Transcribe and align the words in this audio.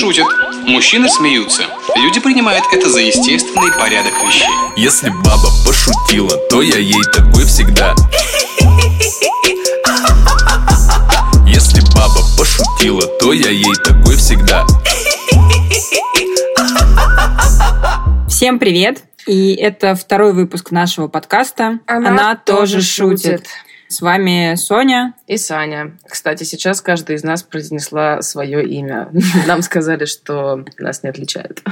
шутят, 0.00 0.26
мужчины 0.66 1.10
смеются. 1.10 1.64
Люди 1.94 2.20
принимают 2.20 2.64
это 2.72 2.88
за 2.88 3.00
естественный 3.00 3.70
порядок 3.78 4.14
вещей. 4.24 4.48
Если 4.74 5.10
баба 5.10 5.48
пошутила, 5.66 6.38
то 6.48 6.62
я 6.62 6.78
ей 6.78 7.02
такой 7.12 7.44
всегда. 7.44 7.94
Если 11.46 11.82
баба 11.94 12.20
пошутила, 12.38 13.02
то 13.18 13.34
я 13.34 13.50
ей 13.50 13.74
такой 13.84 14.16
всегда. 14.16 14.64
Всем 18.26 18.58
привет! 18.58 19.02
И 19.26 19.54
это 19.54 19.94
второй 19.94 20.32
выпуск 20.32 20.70
нашего 20.70 21.08
подкаста. 21.08 21.80
Она 21.86 22.36
тоже 22.36 22.80
шутит. 22.80 23.46
С 23.90 24.02
вами 24.02 24.54
Соня. 24.54 25.14
И 25.26 25.36
Саня. 25.36 25.96
Кстати, 26.08 26.44
сейчас 26.44 26.80
каждая 26.80 27.16
из 27.16 27.24
нас 27.24 27.42
произнесла 27.42 28.22
свое 28.22 28.64
имя. 28.64 29.10
Нам 29.48 29.62
сказали, 29.62 30.04
что 30.04 30.64
нас 30.78 31.02
не 31.02 31.08
отличает. 31.08 31.64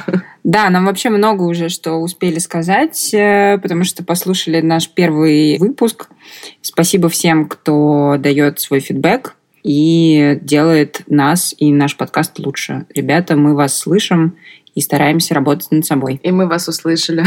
Да, 0.42 0.68
нам 0.68 0.86
вообще 0.86 1.10
много 1.10 1.42
уже 1.44 1.68
что 1.68 1.92
успели 1.92 2.40
сказать, 2.40 3.14
э, 3.14 3.58
потому 3.58 3.84
что 3.84 4.02
послушали 4.02 4.60
наш 4.60 4.88
первый 4.88 5.58
выпуск. 5.58 6.08
Спасибо 6.60 7.08
всем, 7.08 7.46
кто 7.46 8.16
дает 8.18 8.58
свой 8.58 8.80
фидбэк 8.80 9.36
и 9.62 10.38
делает 10.42 11.02
нас 11.06 11.54
и 11.56 11.70
наш 11.70 11.96
подкаст 11.96 12.40
лучше. 12.40 12.86
Ребята, 12.94 13.36
мы 13.36 13.54
вас 13.54 13.78
слышим 13.78 14.36
и 14.78 14.80
стараемся 14.80 15.34
работать 15.34 15.72
над 15.72 15.84
собой. 15.84 16.20
И 16.22 16.30
мы 16.30 16.46
вас 16.46 16.68
услышали. 16.68 17.24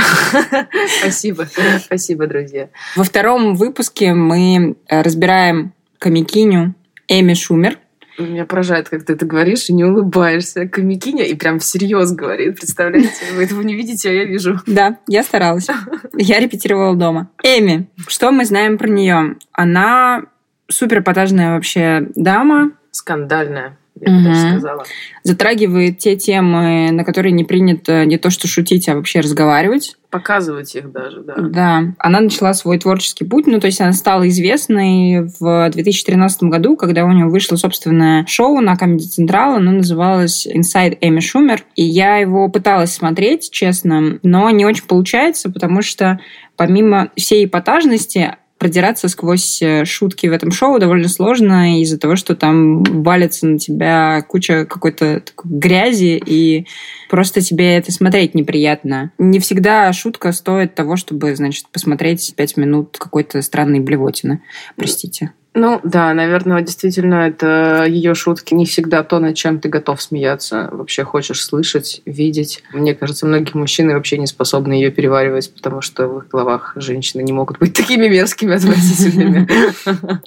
Спасибо. 1.02 1.46
Спасибо, 1.84 2.26
друзья. 2.26 2.70
Во 2.96 3.04
втором 3.04 3.56
выпуске 3.56 4.14
мы 4.14 4.78
э, 4.88 5.02
разбираем 5.02 5.74
комикиню 6.00 6.76
Эми 7.10 7.34
Шумер. 7.34 7.78
Меня 8.18 8.46
поражает, 8.46 8.88
как 8.88 9.04
ты 9.04 9.14
это 9.14 9.26
говоришь 9.26 9.70
и 9.70 9.74
не 9.74 9.84
улыбаешься. 9.84 10.66
Комикиня 10.66 11.26
и 11.26 11.36
прям 11.36 11.60
всерьез 11.60 12.14
говорит. 12.14 12.56
Представляете? 12.56 13.12
Вы 13.36 13.44
этого 13.44 13.62
не 13.64 13.76
видите, 13.76 14.10
а 14.10 14.14
я 14.14 14.24
вижу. 14.24 14.62
Да, 14.66 15.00
я 15.08 15.22
старалась. 15.22 15.68
Я 16.16 16.40
репетировала 16.40 16.96
дома. 16.96 17.32
Эми. 17.44 17.90
Что 18.08 18.32
мы 18.32 18.46
знаем 18.46 18.78
про 18.78 18.88
нее? 18.88 19.36
Она 19.52 20.24
супер 20.70 21.04
вообще 21.04 22.08
дама. 22.16 22.72
Скандальная 22.92 23.78
я 24.02 24.18
бы 24.18 24.24
даже 24.24 24.50
сказала. 24.50 24.84
Затрагивает 25.24 26.00
те 26.00 26.16
темы, 26.16 26.90
на 26.92 27.04
которые 27.04 27.32
не 27.32 27.44
принято 27.44 28.06
не 28.06 28.18
то 28.18 28.30
что 28.30 28.48
шутить, 28.48 28.90
а 28.90 28.96
вообще 28.96 29.20
разговаривать. 29.20 29.96
Показывать 30.10 30.76
их 30.76 30.92
даже, 30.92 31.22
да. 31.22 31.36
Да. 31.38 31.84
Она 31.98 32.20
начала 32.20 32.54
свой 32.54 32.78
творческий 32.78 33.24
путь, 33.24 33.48
ну, 33.48 33.60
то 33.62 33.68
есть 33.68 33.80
она 33.80 33.94
стала 33.94 34.28
известной 34.28 35.30
в 35.40 35.70
2013 35.70 36.44
году, 36.44 36.76
когда 36.76 37.06
у 37.06 37.12
нее 37.12 37.28
вышло 37.28 37.56
собственное 37.56 38.26
шоу 38.26 38.60
на 38.60 38.74
Comedy 38.74 39.08
Central, 39.18 39.56
оно 39.56 39.72
называлось 39.72 40.46
Inside 40.48 40.98
Эми 41.00 41.22
Шумер, 41.22 41.64
и 41.76 41.84
я 41.84 42.18
его 42.18 42.50
пыталась 42.50 42.94
смотреть, 42.94 43.52
честно, 43.52 44.20
но 44.22 44.50
не 44.50 44.66
очень 44.66 44.86
получается, 44.86 45.50
потому 45.50 45.82
что 45.82 46.20
помимо 46.58 47.10
всей 47.16 47.46
эпатажности, 47.46 48.36
продираться 48.62 49.08
сквозь 49.08 49.60
э, 49.64 49.86
шутки 49.86 50.28
в 50.28 50.32
этом 50.32 50.52
шоу 50.52 50.78
довольно 50.78 51.08
сложно 51.08 51.82
из-за 51.82 51.98
того, 51.98 52.16
что 52.16 52.36
там 52.36 52.84
валится 52.84 53.48
на 53.48 53.58
тебя 53.58 54.22
куча 54.22 54.66
какой-то 54.66 55.24
грязи, 55.44 56.22
и 56.24 56.68
просто 57.10 57.42
тебе 57.42 57.76
это 57.76 57.92
смотреть 57.92 58.36
неприятно. 58.36 59.14
Не 59.18 59.40
всегда 59.40 59.92
шутка 59.94 60.32
стоит 60.32 60.76
того, 60.76 60.96
чтобы, 60.96 61.36
значит, 61.36 61.66
посмотреть 61.72 62.36
пять 62.36 62.56
минут 62.56 62.98
какой-то 63.00 63.42
странной 63.42 63.80
блевотины. 63.80 64.44
Простите. 64.76 65.34
Ну 65.54 65.82
да, 65.84 66.14
наверное, 66.14 66.62
действительно, 66.62 67.28
это 67.28 67.86
ее 67.86 68.16
шутки 68.16 68.54
не 68.54 68.66
всегда 68.66 69.04
то, 69.04 69.20
над 69.20 69.36
чем 69.36 69.60
ты 69.60 69.68
готов 69.68 70.02
смеяться, 70.02 70.70
вообще 70.72 71.04
хочешь 71.04 71.44
слышать, 71.44 72.02
видеть. 72.06 72.64
Мне 72.72 72.96
кажется, 72.96 73.26
многие 73.26 73.58
мужчины 73.58 73.94
вообще 73.94 74.18
не 74.18 74.28
способны 74.28 74.72
ее 74.74 74.92
переваривать, 74.92 75.54
потому 75.54 75.82
что 75.82 76.08
в 76.08 76.20
их 76.20 76.30
головах 76.30 76.72
женщины 76.78 77.22
не 77.22 77.34
могут 77.34 77.60
быть 77.60 77.74
такими 77.76 78.08
мерзкими, 78.08 78.56
отвратительными. 78.56 79.48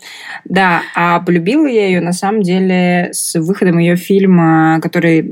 Да, 0.45 0.83
а 0.95 1.21
полюбила 1.21 1.67
я 1.67 1.87
ее 1.87 2.01
на 2.01 2.13
самом 2.13 2.43
деле 2.43 3.09
с 3.13 3.39
выходом 3.41 3.79
ее 3.79 3.97
фильма, 3.97 4.79
который 4.83 5.23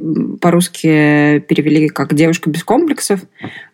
по-русски 0.41 1.41
перевели 1.41 1.89
как 1.89 2.15
«Девушка 2.15 2.49
без 2.49 2.65
комплексов». 2.65 3.21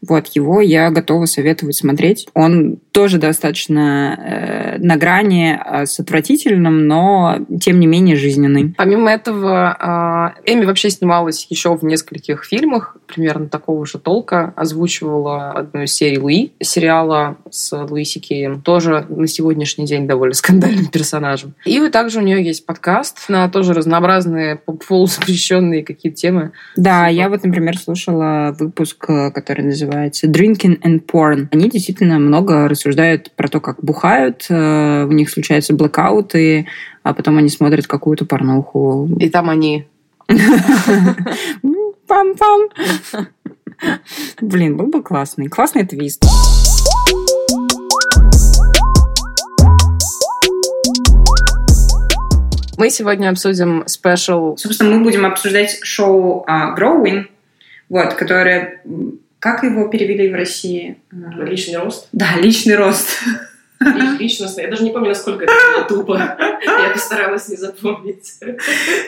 Вот 0.07 0.27
его 0.29 0.61
я 0.61 0.91
готова 0.91 1.27
советовать 1.27 1.77
смотреть. 1.77 2.27
Он 2.35 2.79
тоже 2.91 3.19
достаточно 3.19 4.19
э, 4.19 4.79
на 4.79 4.97
грани 4.97 5.59
а, 5.59 5.87
с 5.87 6.01
отвратительным, 6.09 6.87
но 6.87 7.39
тем 7.61 7.79
не 7.79 7.87
менее 7.87 8.17
жизненный. 8.17 8.75
Помимо 8.77 9.11
этого, 9.11 9.77
а, 9.79 10.35
Эми 10.47 10.65
вообще 10.65 10.91
снималась 10.91 11.47
еще 11.51 11.77
в 11.77 11.85
нескольких 11.85 12.45
фильмах, 12.45 12.97
примерно 13.07 13.49
такого 13.49 13.85
же 13.85 13.99
толка. 13.99 14.55
Озвучивала 14.57 15.51
одну 15.51 15.83
из 15.83 15.93
серий 15.93 16.19
Луи, 16.19 16.53
сериала 16.61 17.37
с 17.51 17.77
Луи 17.77 18.05
Сикеем. 18.05 18.63
Тоже 18.63 19.05
на 19.09 19.27
сегодняшний 19.27 19.87
день 19.87 20.07
довольно 20.07 20.35
скандальным 20.35 20.87
персонажем. 20.93 21.55
И 21.67 21.79
также 21.89 22.21
у 22.21 22.23
нее 22.23 22.43
есть 22.43 22.65
подкаст 22.65 23.29
на 23.29 23.49
тоже 23.49 23.75
разнообразные 23.75 24.57
полузапрещенные 24.57 25.85
какие-то 25.85 26.17
темы. 26.17 26.53
Да, 26.77 27.09
я 27.09 27.29
вот, 27.29 27.45
например, 27.45 27.77
слушала 27.77 28.57
выпуск, 28.59 29.07
который 29.07 29.65
называется 29.65 30.27
Drinking 30.27 30.81
and 30.83 31.05
Porn. 31.05 31.49
Они 31.53 31.69
действительно 31.69 32.19
много 32.19 32.67
рассуждают 32.67 33.31
про 33.37 33.49
то, 33.49 33.61
как 33.61 33.83
бухают, 33.83 34.47
э, 34.49 35.05
у 35.05 35.13
них 35.13 35.29
случаются 35.31 35.75
блокады 35.75 35.98
блэкауты, 35.99 36.67
а 37.03 37.15
потом 37.15 37.39
они 37.39 37.49
смотрят 37.49 37.87
какую-то 37.87 38.25
порнуху. 38.25 39.09
И 39.19 39.29
там 39.29 39.51
они. 39.51 39.87
Пам-пам. 42.07 42.69
Блин, 44.41 44.77
был 44.77 44.87
бы 44.87 45.03
классный. 45.03 45.49
Классный 45.49 45.87
твист. 45.87 46.25
Мы 52.77 52.91
сегодня 52.91 53.31
обсудим 53.31 53.83
спешл. 53.87 54.57
Собственно, 54.57 54.97
мы 54.97 55.03
будем 55.03 55.27
обсуждать 55.27 55.81
шоу 55.83 56.45
uh, 56.49 56.77
Growing, 56.79 57.27
вот, 57.89 58.15
которое... 58.15 58.83
Как 59.41 59.63
его 59.63 59.87
перевели 59.87 60.31
в 60.31 60.35
России? 60.35 60.99
Личный 61.13 61.79
рост? 61.79 62.09
Да, 62.13 62.37
личный 62.41 62.75
рост 62.75 63.21
личностно. 63.81 64.63
Я 64.63 64.69
даже 64.69 64.85
не 64.85 64.91
помню, 64.91 65.09
насколько 65.09 65.45
это 65.45 65.53
было 65.53 65.85
тупо. 65.85 66.37
Я 66.63 66.91
постаралась 66.93 67.49
не 67.49 67.57
запомнить. 67.57 68.35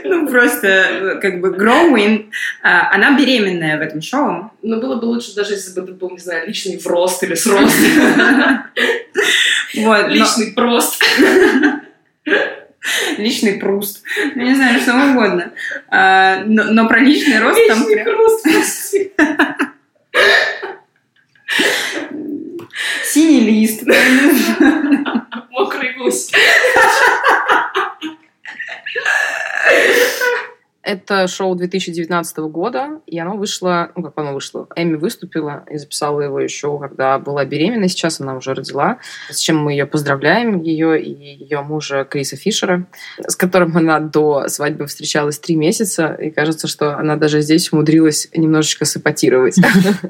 Ну, 0.05 0.29
просто 0.29 1.19
как 1.21 1.41
бы 1.41 1.51
growing. 1.51 2.31
А, 2.63 2.95
она 2.95 3.17
беременная 3.19 3.79
в 3.79 3.81
этом 3.81 4.01
шоу. 4.03 4.53
Ну, 4.63 4.81
было 4.81 4.97
бы 4.97 5.07
лучше 5.07 5.35
даже, 5.35 5.55
если 5.55 5.73
бы 5.73 5.83
это 5.83 5.93
был, 5.93 6.11
не 6.11 6.19
знаю, 6.19 6.47
личный 6.47 6.79
в 6.79 6.87
рост 6.87 7.23
или 7.23 7.35
с 7.35 7.47
рост. 7.47 7.77
Вот, 9.77 10.09
личный 10.09 10.53
прост. 10.53 11.03
Личный 13.19 13.55
пруст. 13.55 14.03
Я 14.35 14.43
не 14.43 14.55
знаю, 14.55 14.81
что 14.81 14.93
угодно. 14.95 15.53
А, 15.89 16.43
но, 16.47 16.65
но 16.65 16.89
про 16.89 16.99
личный 17.01 17.39
рост 17.39 17.61
там... 17.69 17.87
Личный 17.87 18.13
рост, 18.13 18.47
Синий 23.13 23.41
лист. 23.41 23.83
Мокрый 25.51 25.95
гусь. 25.99 26.31
Это 30.83 31.29
шоу 31.29 31.55
2019 31.57 32.39
года, 32.39 33.01
и 33.07 33.19
оно 33.19 33.37
вышло, 33.37 33.93
ну 33.97 34.03
как 34.03 34.15
оно 34.17 34.33
вышло, 34.33 34.67
Эми 34.77 34.97
выступила 34.97 35.65
и 35.71 35.77
записала 35.77 36.23
его 36.23 36.41
еще, 36.41 36.79
когда 36.79 37.19
была 37.19 37.45
беременна, 37.45 37.87
сейчас 37.87 38.19
она 38.19 38.35
уже 38.35 38.55
родила, 38.55 38.97
с 39.29 39.39
чем 39.39 39.59
мы 39.59 39.73
ее 39.73 39.85
поздравляем, 39.85 40.63
ее 40.63 41.03
и 41.03 41.11
ее 41.11 41.61
мужа 41.61 42.07
Криса 42.09 42.37
Фишера, 42.37 42.87
с 43.19 43.37
которым 43.37 43.77
она 43.77 44.01
до 44.01 44.49
свадьбы 44.49 44.87
встречалась 44.87 45.39
три 45.39 45.55
месяца, 45.55 46.15
и 46.15 46.31
кажется, 46.31 46.67
что 46.67 46.97
она 46.97 47.17
даже 47.17 47.43
здесь 47.43 47.71
умудрилась 47.73 48.29
немножечко 48.35 48.87
сапотировать 48.87 49.59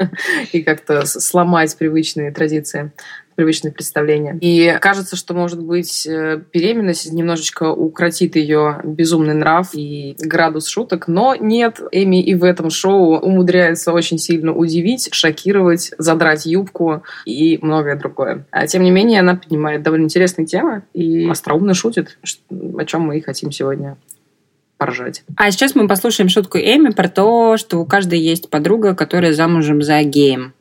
и 0.53 0.63
как-то 0.63 1.05
сломать 1.05 1.77
привычные 1.77 2.31
традиции 2.31 2.93
привычные 3.41 3.73
представления. 3.73 4.37
И 4.43 4.77
кажется, 4.83 5.17
что, 5.17 5.33
может 5.33 5.63
быть, 5.63 6.07
э, 6.07 6.43
беременность 6.53 7.11
немножечко 7.11 7.73
укротит 7.73 8.37
ее 8.37 8.83
безумный 8.85 9.33
нрав 9.33 9.71
и 9.73 10.15
градус 10.19 10.67
шуток, 10.67 11.09
но 11.09 11.35
нет, 11.35 11.81
Эми 11.91 12.23
и 12.23 12.35
в 12.35 12.45
этом 12.45 12.69
шоу 12.69 13.19
умудряется 13.19 13.95
очень 13.95 14.19
сильно 14.19 14.53
удивить, 14.53 15.09
шокировать, 15.13 15.93
задрать 15.97 16.45
юбку 16.45 17.03
и 17.25 17.59
многое 17.63 17.97
другое. 17.97 18.45
А 18.51 18.67
тем 18.67 18.83
не 18.83 18.91
менее, 18.91 19.21
она 19.21 19.37
поднимает 19.37 19.83
довольно 19.83 20.05
интересные 20.05 20.45
темы 20.45 20.83
и 20.93 21.27
остроумно 21.27 21.73
шутит, 21.73 22.19
о 22.51 22.85
чем 22.85 23.01
мы 23.01 23.17
и 23.17 23.23
хотим 23.23 23.53
сегодня 23.53 23.97
поржать. 24.77 25.25
А 25.37 25.51
сейчас 25.51 25.75
мы 25.75 25.89
послушаем 25.89 26.29
шутку 26.29 26.59
Эми 26.59 26.91
про 26.91 27.09
то, 27.09 27.57
что 27.57 27.79
у 27.79 27.87
каждой 27.87 28.19
есть 28.19 28.51
подруга, 28.51 28.95
которая 28.95 29.33
замужем 29.33 29.81
за 29.81 30.03
геем. 30.03 30.53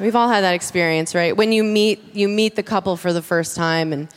We've 0.00 0.16
all 0.16 0.28
had 0.28 0.40
that 0.42 0.54
experience, 0.54 1.14
right? 1.14 1.36
When 1.36 1.52
you 1.52 1.62
meet 1.62 2.14
you 2.14 2.28
meet 2.28 2.56
the 2.56 2.62
couple 2.62 2.96
for 2.96 3.12
the 3.12 3.22
first 3.22 3.54
time 3.54 3.92
and 3.92 4.08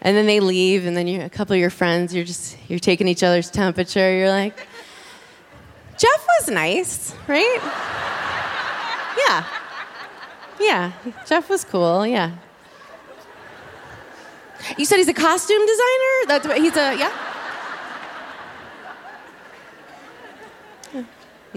and 0.00 0.16
then 0.16 0.26
they 0.26 0.40
leave 0.40 0.86
and 0.86 0.96
then 0.96 1.06
you 1.06 1.22
a 1.22 1.30
couple 1.30 1.54
of 1.54 1.60
your 1.60 1.70
friends 1.70 2.14
you're 2.14 2.24
just 2.24 2.56
you're 2.68 2.80
taking 2.80 3.06
each 3.08 3.22
other's 3.22 3.50
temperature. 3.50 4.16
You're 4.16 4.28
like 4.28 4.66
Jeff 5.96 6.26
was 6.40 6.50
nice, 6.50 7.14
right? 7.28 7.60
Yeah. 9.26 9.46
Yeah. 10.60 10.92
Jeff 11.26 11.48
was 11.48 11.64
cool. 11.64 12.06
Yeah. 12.06 12.32
You 14.76 14.84
said 14.84 14.96
he's 14.96 15.08
a 15.08 15.14
costume 15.14 15.64
designer? 15.66 16.26
That's 16.26 16.46
what 16.48 16.58
he's 16.58 16.76
a, 16.76 16.96
yeah? 16.96 17.12
And 20.94 21.06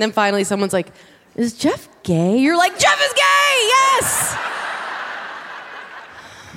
then 0.04 0.12
finally 0.12 0.44
someone's 0.44 0.74
like, 0.74 0.92
is 1.36 1.54
Jeff 1.54 1.88
gay? 2.08 2.40
You're 2.40 2.56
like, 2.56 2.78
Jeff 2.80 3.00
is 3.06 3.14
gay! 3.16 3.54
Yes! 3.76 4.38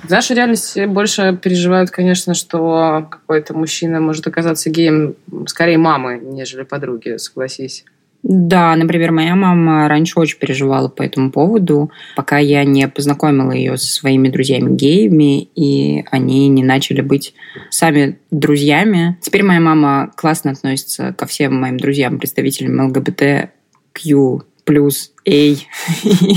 В 0.05 0.11
нашей 0.11 0.37
реальности 0.37 0.87
больше 0.87 1.39
переживают, 1.41 1.91
конечно, 1.91 2.35
что 2.35 3.07
какой-то 3.11 3.55
мужчина 3.55 4.01
может 4.01 4.27
оказаться 4.27 4.71
геем 4.71 5.15
скорее 5.47 5.79
мамы, 5.79 6.21
нежели 6.23 6.63
подруги, 6.63 7.17
согласись. 7.19 7.85
Да, 8.23 8.77
например, 8.77 9.13
моя 9.13 9.35
мама 9.35 9.89
раньше 9.89 10.19
очень 10.21 10.39
переживала 10.39 10.89
по 10.89 11.03
этому 11.03 11.31
поводу, 11.31 11.91
пока 12.17 12.39
я 12.39 12.65
не 12.65 12.87
познакомила 12.87 13.53
ее 13.53 13.77
со 13.77 13.87
своими 13.87 14.29
друзьями-геями, 14.29 15.43
и 15.55 16.05
они 16.11 16.49
не 16.49 16.63
начали 16.63 17.01
быть 17.01 17.35
сами 17.71 18.19
друзьями. 18.31 19.19
Теперь 19.23 19.43
моя 19.43 19.61
мама 19.61 20.13
классно 20.17 20.51
относится 20.51 21.15
ко 21.17 21.27
всем 21.27 21.59
моим 21.61 21.79
друзьям, 21.79 22.19
представителям 22.19 22.89
ЛГБТ, 22.89 23.51
Q, 23.93 24.43
плюс, 24.65 25.13
A. 25.27 25.31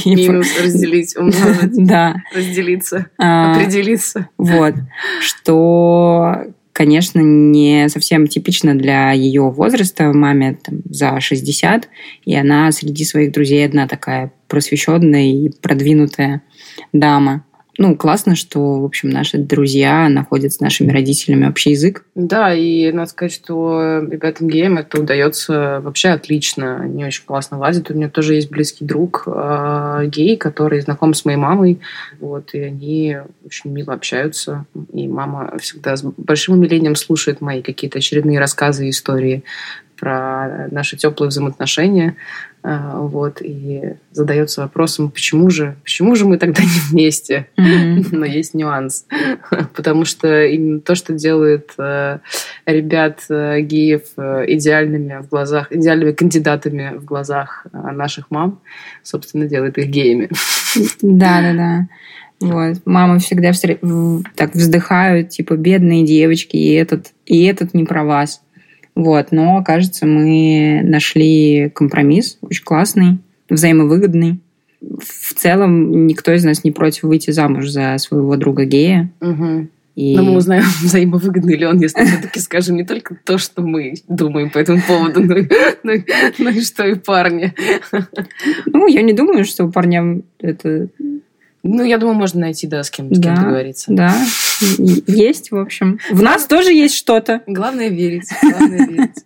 Минус, 0.06 0.48
разделить, 0.62 1.16
умножить, 1.16 1.72
Да. 1.88 2.16
разделиться, 2.34 3.08
А, 3.18 3.54
определиться. 3.56 4.30
Вот. 4.38 4.76
Что, 5.22 6.44
конечно, 6.74 7.20
не 7.20 7.88
совсем 7.90 8.28
типично 8.28 8.76
для 8.76 9.12
ее 9.12 9.44
возраста. 9.50 10.12
Маме 10.14 10.58
там, 10.64 10.80
за 10.90 11.20
60, 11.20 11.90
и 12.26 12.36
она 12.36 12.72
среди 12.72 13.06
своих 13.06 13.32
друзей 13.32 13.66
одна 13.66 13.88
такая 13.88 14.32
просвещенная 14.48 15.26
и 15.26 15.50
продвинутая 15.62 16.42
дама. 16.92 17.46
Ну, 17.80 17.96
классно, 17.96 18.36
что, 18.36 18.80
в 18.80 18.86
общем, 18.86 19.10
наши 19.10 19.40
друзья 19.40 20.08
находят 20.08 20.54
с 20.54 20.60
нашими 20.60 20.92
родителями 20.92 21.48
общий 21.48 21.72
язык. 21.72 22.06
Да, 22.14 22.54
и 22.54 22.92
надо 22.92 23.10
сказать, 23.10 23.34
что 23.34 24.00
ребятам 24.08 24.48
геям 24.48 24.78
это 24.78 25.02
удается 25.02 25.82
вообще 25.82 26.10
отлично. 26.10 26.82
Они 26.82 27.04
очень 27.04 27.26
классно 27.26 27.58
ладят. 27.58 27.90
У 27.90 27.96
меня 27.96 28.10
тоже 28.10 28.36
есть 28.36 28.52
близкий 28.52 28.86
друг 28.86 29.24
э, 29.26 30.04
гей, 30.06 30.38
который 30.38 30.82
знаком 30.82 31.16
с 31.16 31.26
моей 31.26 31.38
мамой. 31.38 31.80
Вот, 32.20 32.54
и 32.54 32.60
они 32.60 33.18
очень 33.44 33.72
мило 33.72 33.94
общаются. 33.94 34.66
И 34.92 35.08
мама 35.08 35.58
всегда 35.60 35.96
с 35.96 36.04
большим 36.04 36.56
умилением 36.56 36.96
слушает 36.96 37.42
мои 37.42 37.64
какие-то 37.64 37.98
очередные 37.98 38.40
рассказы 38.40 38.86
и 38.86 38.92
истории 38.92 39.44
про 40.00 40.68
наши 40.70 40.98
теплые 40.98 41.30
взаимоотношения. 41.30 42.18
Э, 42.64 42.98
вот, 42.98 43.42
и 43.42 43.96
задается 44.12 44.62
вопросом, 44.62 45.12
почему 45.12 45.50
же, 45.50 45.76
почему 45.84 46.16
же 46.16 46.26
мы 46.26 46.38
тогда 46.38 46.64
не 46.64 46.80
вместе? 46.90 47.48
Но 47.58 48.26
есть 48.26 48.54
нюанс. 48.54 49.06
Потому 49.76 50.06
что 50.06 50.46
именно 50.46 50.80
то, 50.80 50.96
что 50.96 51.14
делает 51.14 51.72
э, 51.78 52.20
ребят 52.66 53.26
э, 53.30 53.62
геев 53.62 54.04
э, 54.18 54.46
идеальными 54.48 55.22
в 55.22 55.30
глазах, 55.30 55.72
идеальными 55.72 56.14
кандидатами 56.14 56.94
в 56.96 57.04
глазах 57.04 57.66
наших 57.74 58.32
мам, 58.32 58.62
собственно, 59.04 59.46
делает 59.46 59.78
их 59.78 59.88
геями. 59.88 60.30
Да, 61.02 61.42
да, 61.42 61.54
да. 61.54 61.88
Вот. 62.40 62.80
Мамы 62.84 63.20
всегда 63.20 63.52
встр- 63.52 64.26
так 64.36 64.54
вздыхают, 64.54 65.30
типа, 65.30 65.56
бедные 65.56 66.06
девочки, 66.06 66.58
и 66.58 66.74
этот, 66.74 67.14
и 67.26 67.46
этот 67.46 67.74
не 67.74 67.86
про 67.86 68.04
вас. 68.04 68.42
Вот. 68.96 69.32
Но, 69.32 69.64
кажется, 69.64 70.06
мы 70.06 70.82
нашли 70.84 71.70
компромисс 71.74 72.38
очень 72.42 72.64
классный, 72.64 73.20
взаимовыгодный. 73.50 74.40
В 74.82 75.34
целом, 75.34 76.08
никто 76.08 76.34
из 76.34 76.44
нас 76.44 76.64
не 76.64 76.72
против 76.72 77.04
выйти 77.04 77.32
замуж 77.32 77.70
за 77.70 77.98
своего 77.98 78.36
друга 78.36 78.66
гея. 78.66 79.12
Мгм. 79.22 79.70
И... 79.96 80.16
Но 80.16 80.24
мы 80.24 80.38
узнаем, 80.38 80.64
взаимовыгодный 80.82 81.56
ли 81.56 81.66
он, 81.66 81.80
если 81.80 82.04
все-таки 82.04 82.40
скажем 82.40 82.76
не 82.76 82.84
только 82.84 83.16
то, 83.24 83.38
что 83.38 83.62
мы 83.62 83.94
думаем 84.08 84.50
по 84.50 84.58
этому 84.58 84.82
поводу, 84.82 85.22
но 85.22 85.36
но 85.84 85.94
но 86.40 86.50
и 86.50 86.62
что 86.62 86.86
и 86.88 86.96
парни. 86.96 87.54
Ну, 88.66 88.88
я 88.88 89.02
не 89.02 89.14
думаю, 89.14 89.46
что 89.46 89.68
парням 89.68 90.24
это... 90.40 90.90
Ну, 91.64 91.84
я 91.84 91.98
думаю, 91.98 92.16
можно 92.16 92.42
найти, 92.42 92.68
да, 92.68 92.84
с 92.84 92.90
кем, 92.92 93.08
с 93.08 93.20
кем 93.20 93.36
Да. 93.36 93.42
договориться. 93.42 93.86
Да, 93.94 94.14
есть, 94.78 95.52
в 95.52 95.58
общем. 95.58 96.00
В 96.12 96.22
нас 96.22 96.46
тоже 96.46 96.74
есть 96.74 96.96
что-то. 96.96 97.42
Главное 97.48 97.88
верить. 97.88 98.30
Главное 98.42 98.86
верить. 98.86 99.26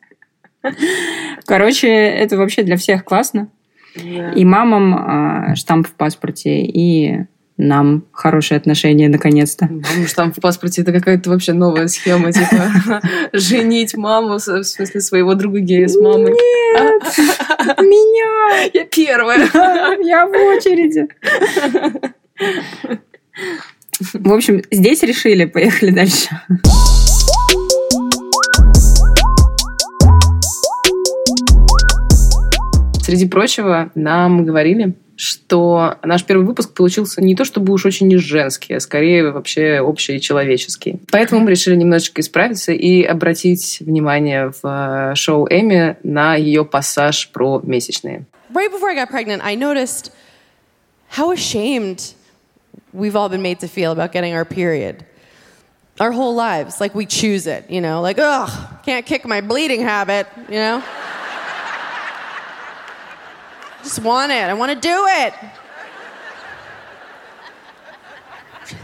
Короче, 1.45 1.87
это 1.87 2.37
вообще 2.37 2.61
для 2.63 2.77
всех 2.77 3.03
классно. 3.03 3.49
Да. 3.95 4.31
И 4.33 4.45
мамам 4.45 4.93
а, 4.93 5.55
штамп 5.55 5.87
в 5.87 5.93
паспорте, 5.93 6.61
и 6.61 7.21
нам 7.57 8.03
хорошие 8.11 8.57
отношения 8.57 9.09
наконец-то. 9.09 9.67
Что 10.05 10.15
там 10.15 10.31
в 10.31 10.39
паспорте 10.39 10.83
это 10.83 10.91
какая-то 10.91 11.31
вообще 11.31 11.53
новая 11.53 11.87
схема, 11.87 12.31
типа 12.31 13.01
женить 13.33 13.95
маму, 13.97 14.35
в 14.37 14.63
смысле 14.63 15.01
своего 15.01 15.33
друга 15.33 15.59
гея 15.59 15.87
с 15.87 15.95
мамой. 15.99 16.33
Меня! 17.79 18.69
Я 18.73 18.85
первая. 18.85 19.39
Я 20.03 20.27
в 20.27 20.31
очереди. 20.31 21.07
В 24.13 24.31
общем, 24.31 24.61
здесь 24.71 25.01
решили, 25.03 25.45
поехали 25.45 25.91
дальше. 25.91 26.29
Среди 33.01 33.27
прочего, 33.27 33.89
нам 33.95 34.45
говорили, 34.45 34.95
что 35.15 35.95
наш 36.03 36.25
первый 36.25 36.45
выпуск 36.45 36.73
получился 36.73 37.23
не 37.23 37.35
то 37.35 37.43
чтобы 37.45 37.73
уж 37.73 37.85
очень 37.85 38.07
не 38.07 38.17
женский, 38.17 38.75
а 38.75 38.79
скорее 38.79 39.31
вообще 39.31 39.77
общечеловеческий. 39.77 40.99
Поэтому 41.09 41.41
мы 41.41 41.51
решили 41.51 41.75
немножечко 41.75 42.21
исправиться 42.21 42.71
и 42.71 43.03
обратить 43.03 43.79
внимание 43.79 44.51
в 44.51 45.11
э, 45.11 45.15
шоу 45.15 45.47
Эми 45.49 45.97
на 46.03 46.35
ее 46.35 46.65
пассаж 46.65 47.29
про 47.31 47.61
месячные. 47.63 48.25
Right 48.53 48.71
before 48.71 48.89
I 48.89 48.95
got 48.95 49.09
pregnant, 49.09 49.41
I 49.43 49.55
noticed 49.55 50.11
how 51.17 51.31
ashamed 51.31 52.13
we've 52.93 53.15
all 53.15 53.29
been 53.29 53.41
made 53.41 53.59
to 53.61 53.67
feel 53.67 53.91
about 53.91 54.11
getting 54.11 54.33
our 54.33 54.45
period. 54.45 55.05
Our 55.99 56.11
whole 56.11 56.35
lives. 56.35 56.79
Like 56.79 56.93
we 56.95 57.05
choose 57.05 57.47
it, 57.47 57.69
you 57.69 57.81
know, 57.81 58.01
like, 58.01 58.17
ugh, 58.19 58.83
can't 58.83 59.05
kick 59.05 59.25
my 59.25 59.41
bleeding 59.41 59.81
habit, 59.81 60.27
you 60.47 60.55
know? 60.55 60.83
Just 63.83 63.99
want 63.99 64.31
it. 64.31 64.43
I 64.43 64.53
want 64.53 64.71
to 64.71 64.79
do 64.79 65.05
it. 65.07 65.33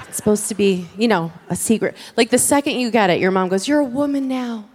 It's 0.07 0.17
supposed 0.17 0.47
to 0.49 0.55
be, 0.55 0.87
you 0.97 1.07
know, 1.07 1.31
a 1.49 1.55
secret. 1.55 1.97
Like 2.15 2.29
the 2.29 2.37
second 2.37 2.73
you 2.77 2.91
get 2.91 3.09
it, 3.09 3.19
your 3.19 3.31
mom 3.31 3.49
goes, 3.49 3.67
You're 3.67 3.79
a 3.79 3.83
woman 3.83 4.27
now. 4.27 4.69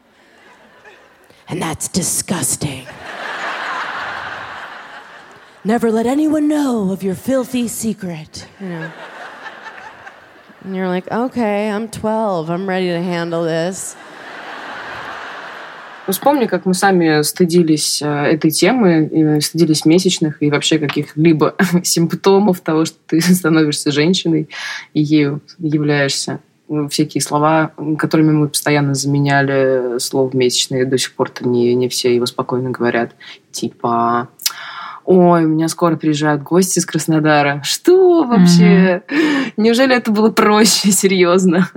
And 1.49 1.63
that's 1.63 1.89
disgusting. 1.89 2.87
Never 5.65 5.91
let 5.91 6.07
anyone 6.07 6.47
know 6.47 6.93
of 6.93 7.03
your 7.03 7.17
filthy 7.17 7.67
secret, 7.69 8.47
you 8.61 8.69
know. 8.69 8.91
And 10.65 10.77
you're 10.77 10.89
like, 10.89 11.11
okay, 11.11 11.71
I'm 11.71 11.89
12. 11.89 12.51
I'm 12.51 12.69
ready 12.69 12.89
to 12.89 13.03
handle 13.03 13.43
this. 13.45 13.97
Ну, 16.07 16.13
вспомни, 16.13 16.47
как 16.47 16.65
мы 16.65 16.73
сами 16.73 17.21
стыдились 17.21 18.01
э, 18.01 18.07
этой 18.07 18.51
темы, 18.51 19.41
стыдились 19.43 19.85
месячных 19.85 20.43
и 20.43 20.51
вообще 20.51 20.79
каких-либо 20.79 21.55
симптомов 21.83 22.61
того, 22.61 22.87
что 22.87 22.97
ты 23.07 23.21
становишься 23.35 23.91
женщиной 23.91 24.49
и 24.95 25.03
ею 25.03 25.43
являешься. 25.59 26.41
Ну, 26.69 26.89
Всякие 26.89 27.21
слова, 27.21 27.73
которыми 27.99 28.33
мы 28.33 28.49
постоянно 28.49 28.95
заменяли 28.95 29.99
слово 29.99 30.35
месячные, 30.35 30.87
до 30.87 30.97
сих 30.97 31.15
пор-то 31.15 31.47
не, 31.47 31.75
не 31.75 31.89
все 31.89 32.15
его 32.15 32.25
спокойно 32.25 32.71
говорят. 32.71 33.13
Типа, 33.51 34.29
ой, 35.09 35.47
у 35.47 35.49
меня 35.49 35.69
скоро 35.69 35.97
приезжают 35.97 36.43
гости 36.43 36.79
из 36.79 36.85
Краснодара. 36.85 37.63
Что 37.65 38.25
вообще? 38.25 39.03
Неужели 39.57 39.97
это 39.97 40.11
было 40.13 40.29
проще, 40.31 40.93
серьезно? 40.93 41.71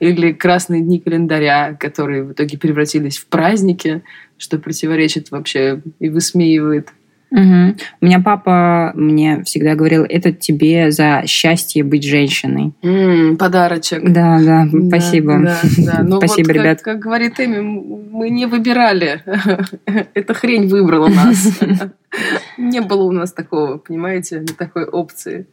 Или 0.00 0.32
красные 0.32 0.80
дни 0.80 0.98
календаря, 0.98 1.74
которые 1.74 2.24
в 2.24 2.32
итоге 2.32 2.56
превратились 2.56 3.18
в 3.18 3.26
праздники, 3.26 4.02
что 4.38 4.58
противоречит 4.58 5.30
вообще 5.30 5.82
и 5.98 6.08
высмеивает. 6.08 6.88
Мгм. 7.30 7.76
У 8.00 8.06
меня 8.06 8.20
папа 8.20 8.92
мне 8.94 9.42
всегда 9.44 9.74
говорил, 9.74 10.04
это 10.08 10.32
тебе 10.32 10.90
за 10.90 11.22
счастье 11.26 11.84
быть 11.84 12.04
женщиной. 12.04 12.72
М, 12.82 13.36
подарочек. 13.36 14.02
Да, 14.02 14.38
да, 14.40 14.66
Да, 14.72 14.88
спасибо. 14.88 15.38
Да, 15.38 15.58
да. 15.78 16.02
Но 16.02 16.16
Спасибо, 16.18 16.46
вот, 16.46 16.54
как- 16.54 16.56
ребят. 16.56 16.82
Как, 16.82 16.98
говорит 16.98 17.38
Эми, 17.40 17.60
мы 17.60 18.30
не 18.30 18.46
выбирали. 18.46 19.22
Эта 20.14 20.34
хрень 20.34 20.68
выбрала 20.68 21.08
нас. 21.08 21.60
Не 22.56 22.80
было 22.80 23.02
у 23.02 23.12
нас 23.12 23.32
такого, 23.34 23.76
понимаете, 23.76 24.42
такой 24.56 24.86
опции. 24.86 25.46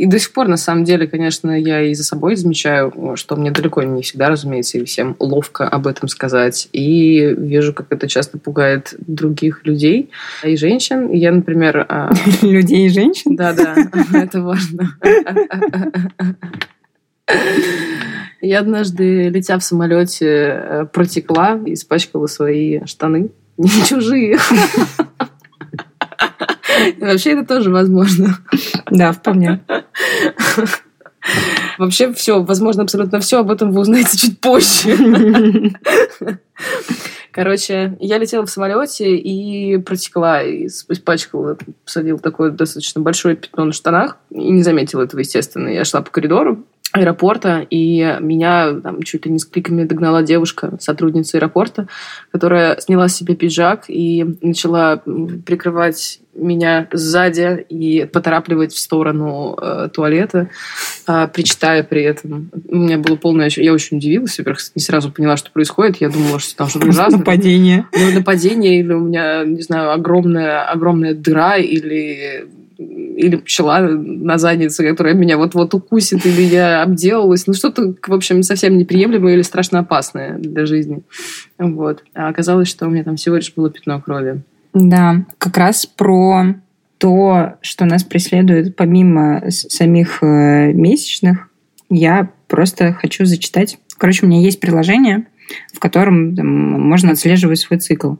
И 0.00 0.06
до 0.06 0.18
сих 0.18 0.32
пор, 0.32 0.48
на 0.48 0.56
самом 0.56 0.84
деле, 0.84 1.06
конечно, 1.06 1.50
я 1.50 1.82
и 1.82 1.92
за 1.92 2.04
собой 2.04 2.34
замечаю, 2.34 3.12
что 3.16 3.36
мне 3.36 3.50
далеко 3.50 3.82
не 3.82 4.00
всегда, 4.00 4.30
разумеется, 4.30 4.78
и 4.78 4.84
всем 4.84 5.14
ловко 5.18 5.68
об 5.68 5.86
этом 5.86 6.08
сказать. 6.08 6.70
И 6.72 7.34
вижу, 7.36 7.74
как 7.74 7.88
это 7.90 8.08
часто 8.08 8.38
пугает 8.38 8.94
других 8.98 9.66
людей 9.66 10.10
и 10.42 10.56
женщин. 10.56 11.12
Я, 11.12 11.32
например... 11.32 11.84
А, 11.86 12.10
людей 12.42 12.86
и 12.86 12.88
женщин? 12.88 13.36
Да-да, 13.36 13.76
это 14.14 14.40
важно. 14.40 14.96
Я 18.40 18.60
однажды, 18.60 19.28
летя 19.28 19.58
в 19.58 19.62
самолете, 19.62 20.26
э, 20.26 20.86
протекла 20.90 21.60
и 21.66 21.74
испачкала 21.74 22.26
свои 22.26 22.86
штаны. 22.86 23.28
Не 23.58 23.84
чужие. 23.84 24.38
Вообще 27.00 27.32
это 27.32 27.46
тоже 27.46 27.70
возможно. 27.70 28.38
Да, 28.90 29.12
вполне. 29.12 29.60
Вообще 31.78 32.12
все, 32.12 32.42
возможно, 32.42 32.82
абсолютно 32.82 33.20
все, 33.20 33.40
об 33.40 33.50
этом 33.50 33.70
вы 33.72 33.82
узнаете 33.82 34.16
чуть 34.16 34.40
позже. 34.40 34.96
Короче, 37.32 37.96
я 38.00 38.18
летела 38.18 38.44
в 38.44 38.50
самолете 38.50 39.16
и 39.16 39.78
протекла, 39.78 40.42
и 40.42 40.66
испачкала, 40.66 41.56
посадила 41.84 42.18
такое 42.18 42.50
достаточно 42.50 43.00
большое 43.00 43.36
пятно 43.36 43.66
на 43.66 43.72
штанах. 43.72 44.16
И 44.30 44.50
не 44.50 44.62
заметила 44.62 45.02
этого, 45.02 45.20
естественно. 45.20 45.68
Я 45.68 45.84
шла 45.84 46.02
по 46.02 46.10
коридору, 46.10 46.64
аэропорта, 46.92 47.66
и 47.70 48.16
меня 48.20 48.74
там 48.80 49.02
чуть 49.02 49.26
ли 49.26 49.32
не 49.32 49.38
с 49.38 49.44
криками 49.44 49.84
догнала 49.84 50.22
девушка, 50.22 50.72
сотрудница 50.80 51.38
аэропорта, 51.38 51.86
которая 52.32 52.78
сняла 52.80 53.08
с 53.08 53.16
себя 53.16 53.36
пиджак 53.36 53.84
и 53.88 54.36
начала 54.42 55.02
прикрывать 55.46 56.20
меня 56.34 56.88
сзади 56.92 57.64
и 57.68 58.06
поторапливать 58.06 58.72
в 58.72 58.78
сторону 58.78 59.56
э, 59.60 59.88
туалета, 59.92 60.48
э, 61.06 61.28
причитая 61.32 61.82
при 61.82 62.02
этом. 62.02 62.50
У 62.68 62.76
меня 62.76 62.98
было 62.98 63.16
полное... 63.16 63.50
Я 63.56 63.72
очень 63.72 63.98
удивилась, 63.98 64.38
во-первых, 64.38 64.60
не 64.74 64.82
сразу 64.82 65.10
поняла, 65.10 65.36
что 65.36 65.50
происходит. 65.50 65.96
Я 66.00 66.08
думала, 66.08 66.38
что 66.38 66.56
там 66.56 66.68
что-то 66.68 66.88
ужасное. 66.88 67.18
Нападение. 67.18 67.86
Ну, 67.92 68.12
нападение, 68.12 68.78
или 68.78 68.92
у 68.92 69.00
меня, 69.00 69.44
не 69.44 69.62
знаю, 69.62 69.92
огромная, 69.92 70.62
огромная 70.70 71.14
дыра, 71.14 71.56
или 71.56 72.46
или 73.16 73.36
пчела 73.36 73.80
на 73.80 74.38
заднице, 74.38 74.88
которая 74.88 75.14
меня 75.14 75.36
вот-вот 75.36 75.74
укусит, 75.74 76.24
или 76.24 76.42
я 76.42 76.82
обделалась. 76.82 77.46
Ну, 77.46 77.54
что-то, 77.54 77.94
в 78.06 78.12
общем, 78.12 78.42
совсем 78.42 78.76
неприемлемое 78.78 79.34
или 79.34 79.42
страшно 79.42 79.80
опасное 79.80 80.38
для 80.38 80.66
жизни. 80.66 81.02
Вот. 81.58 82.04
А 82.14 82.28
оказалось, 82.28 82.68
что 82.68 82.86
у 82.86 82.90
меня 82.90 83.04
там 83.04 83.16
всего 83.16 83.36
лишь 83.36 83.52
было 83.54 83.70
пятно 83.70 84.00
крови. 84.00 84.42
Да, 84.72 85.24
как 85.38 85.56
раз 85.56 85.86
про 85.86 86.54
то, 86.98 87.54
что 87.60 87.86
нас 87.86 88.04
преследует 88.04 88.76
помимо 88.76 89.42
самих 89.48 90.22
э, 90.22 90.72
месячных, 90.72 91.48
я 91.88 92.30
просто 92.46 92.92
хочу 92.92 93.24
зачитать. 93.24 93.78
Короче, 93.98 94.24
у 94.24 94.28
меня 94.28 94.40
есть 94.40 94.60
приложение, 94.60 95.26
в 95.72 95.80
котором 95.80 96.36
там, 96.36 96.46
можно 96.46 97.12
отслеживать 97.12 97.58
свой 97.58 97.80
цикл. 97.80 98.14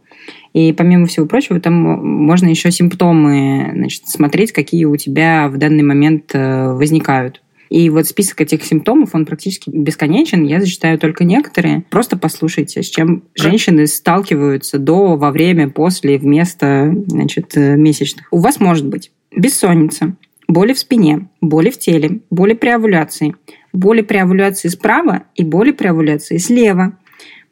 И 0.52 0.72
помимо 0.72 1.06
всего 1.06 1.26
прочего, 1.26 1.60
там 1.60 1.74
можно 1.74 2.48
еще 2.48 2.70
симптомы 2.70 3.70
значит, 3.74 4.08
смотреть, 4.08 4.52
какие 4.52 4.84
у 4.84 4.96
тебя 4.96 5.48
в 5.48 5.58
данный 5.58 5.82
момент 5.82 6.34
э, 6.34 6.72
возникают. 6.72 7.40
И 7.68 7.88
вот 7.88 8.06
список 8.06 8.40
этих 8.40 8.64
симптомов, 8.64 9.10
он 9.14 9.24
практически 9.24 9.70
бесконечен. 9.70 10.44
Я 10.44 10.60
зачитаю 10.60 10.98
только 10.98 11.22
некоторые. 11.22 11.84
Просто 11.88 12.18
послушайте, 12.18 12.82
с 12.82 12.88
чем 12.88 13.22
женщины 13.36 13.86
сталкиваются 13.86 14.78
до, 14.78 15.16
во 15.16 15.30
время, 15.30 15.70
после, 15.70 16.18
вместо 16.18 16.92
значит, 17.06 17.56
э, 17.56 17.76
месячных. 17.76 18.26
У 18.32 18.40
вас 18.40 18.58
может 18.58 18.88
быть 18.88 19.12
бессонница, 19.34 20.16
боли 20.48 20.72
в 20.72 20.80
спине, 20.80 21.28
боли 21.40 21.70
в 21.70 21.78
теле, 21.78 22.22
боли 22.28 22.54
при 22.54 22.70
овуляции, 22.70 23.36
боли 23.72 24.02
при 24.02 24.18
овуляции 24.18 24.66
справа 24.66 25.24
и 25.36 25.44
боли 25.44 25.70
при 25.70 25.86
овуляции 25.86 26.38
слева, 26.38 26.98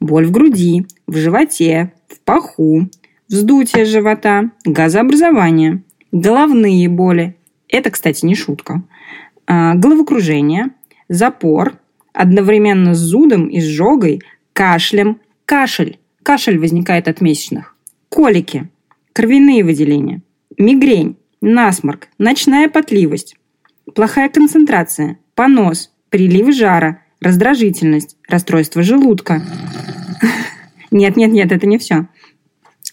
боль 0.01 0.27
в 0.27 0.31
груди, 0.31 0.87
в 1.07 1.17
животе, 1.17 1.93
в 2.09 2.21
паху, 2.21 2.89
вздутие 3.29 3.85
живота, 3.85 4.51
газообразование, 4.65 5.83
головные 6.13 6.89
боли. 6.89 7.37
Это, 7.69 7.91
кстати, 7.91 8.25
не 8.25 8.35
шутка. 8.35 8.83
А, 9.47 9.75
головокружение, 9.75 10.71
запор, 11.09 11.79
одновременно 12.13 12.95
с 12.95 12.99
зудом, 12.99 13.49
изжогой, 13.57 14.23
кашлем, 14.53 15.21
кашель. 15.45 15.99
Кашель 16.23 16.59
возникает 16.59 17.09
от 17.09 17.21
месячных. 17.21 17.77
Колики, 18.09 18.69
кровяные 19.13 19.65
выделения, 19.65 20.23
мигрень, 20.57 21.17
насморк, 21.41 22.09
ночная 22.19 22.69
потливость, 22.69 23.37
плохая 23.95 24.29
концентрация, 24.29 25.19
понос, 25.35 25.93
прилив 26.11 26.55
жара, 26.55 27.03
раздражительность, 27.21 28.17
расстройство 28.29 28.83
желудка. 28.83 29.43
Нет, 30.91 31.17
нет, 31.17 31.31
нет, 31.33 31.53
это 31.53 31.67
не 31.67 31.79
все. 31.79 32.09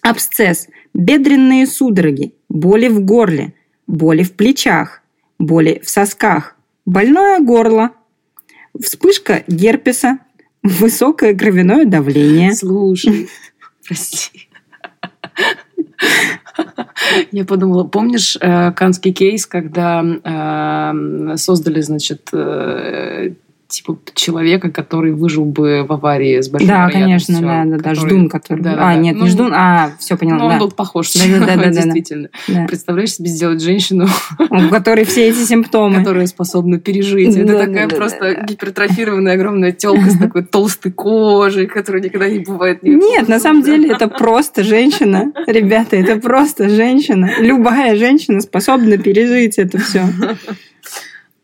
Абсцесс, 0.01 0.67
бедренные 0.93 1.65
судороги, 1.65 2.33
боли 2.49 2.87
в 2.87 3.03
горле, 3.03 3.53
боли 3.87 4.23
в 4.23 4.33
плечах, 4.33 5.01
боли 5.39 5.81
в 5.83 5.89
сосках, 5.89 6.55
больное 6.85 7.39
горло, 7.39 7.91
вспышка 8.79 9.43
герпеса, 9.47 10.19
высокое 10.63 11.35
кровяное 11.35 11.85
давление. 11.85 12.53
Слушай, 12.53 13.29
прости. 13.87 14.49
Я 17.31 17.45
подумала, 17.45 17.83
помнишь 17.83 18.37
э, 18.39 18.71
канский 18.71 19.13
кейс, 19.13 19.45
когда 19.45 20.01
э, 20.03 21.37
создали, 21.37 21.81
значит, 21.81 22.29
э, 22.33 23.33
типа 23.67 23.97
человека, 24.13 24.71
который 24.71 25.11
выжил 25.11 25.45
бы 25.45 25.85
в 25.87 25.91
аварии 25.91 26.39
с 26.39 26.49
большой 26.49 26.67
Да, 26.67 26.89
конечно, 26.89 27.41
да, 27.41 27.63
да, 27.65 27.77
да, 27.77 27.95
ждун, 27.95 28.29
который... 28.29 28.61
Да, 28.61 28.75
да, 28.75 28.89
а, 28.89 28.93
да. 28.93 28.95
нет, 28.95 29.15
ну, 29.15 29.23
не 29.23 29.29
ждун, 29.29 29.51
а, 29.53 29.91
все 29.99 30.17
поняла, 30.17 30.37
ну, 30.37 30.47
да. 30.47 30.53
он 30.53 30.59
был 30.59 30.71
похож, 30.71 31.11
да, 31.13 31.45
да, 31.45 31.55
да, 31.55 31.67
действительно. 31.69 32.29
Да. 32.47 32.65
Представляешь 32.67 33.13
себе 33.13 33.29
сделать 33.29 33.61
женщину... 33.61 34.07
У 34.39 34.69
которой 34.69 35.05
все 35.05 35.29
эти 35.29 35.39
симптомы. 35.39 35.99
Которая 35.99 36.27
способна 36.27 36.79
пережить. 36.79 37.35
Это 37.35 37.57
такая 37.57 37.87
просто 37.89 38.45
гипертрофированная 38.45 39.33
огромная 39.33 39.71
телка 39.71 40.09
с 40.09 40.17
такой 40.17 40.43
толстой 40.43 40.91
кожей, 40.91 41.67
которая 41.67 42.01
никогда 42.01 42.29
не 42.29 42.39
бывает. 42.39 42.83
Нет, 42.83 43.27
на 43.27 43.39
самом 43.39 43.63
деле 43.63 43.91
это 43.91 44.07
просто 44.07 44.63
женщина. 44.63 45.31
Ребята, 45.47 45.95
это 45.95 46.17
просто 46.17 46.69
женщина. 46.69 47.31
Любая 47.39 47.95
женщина 47.95 48.41
способна 48.41 48.97
пережить 48.97 49.57
это 49.57 49.77
все. 49.79 50.05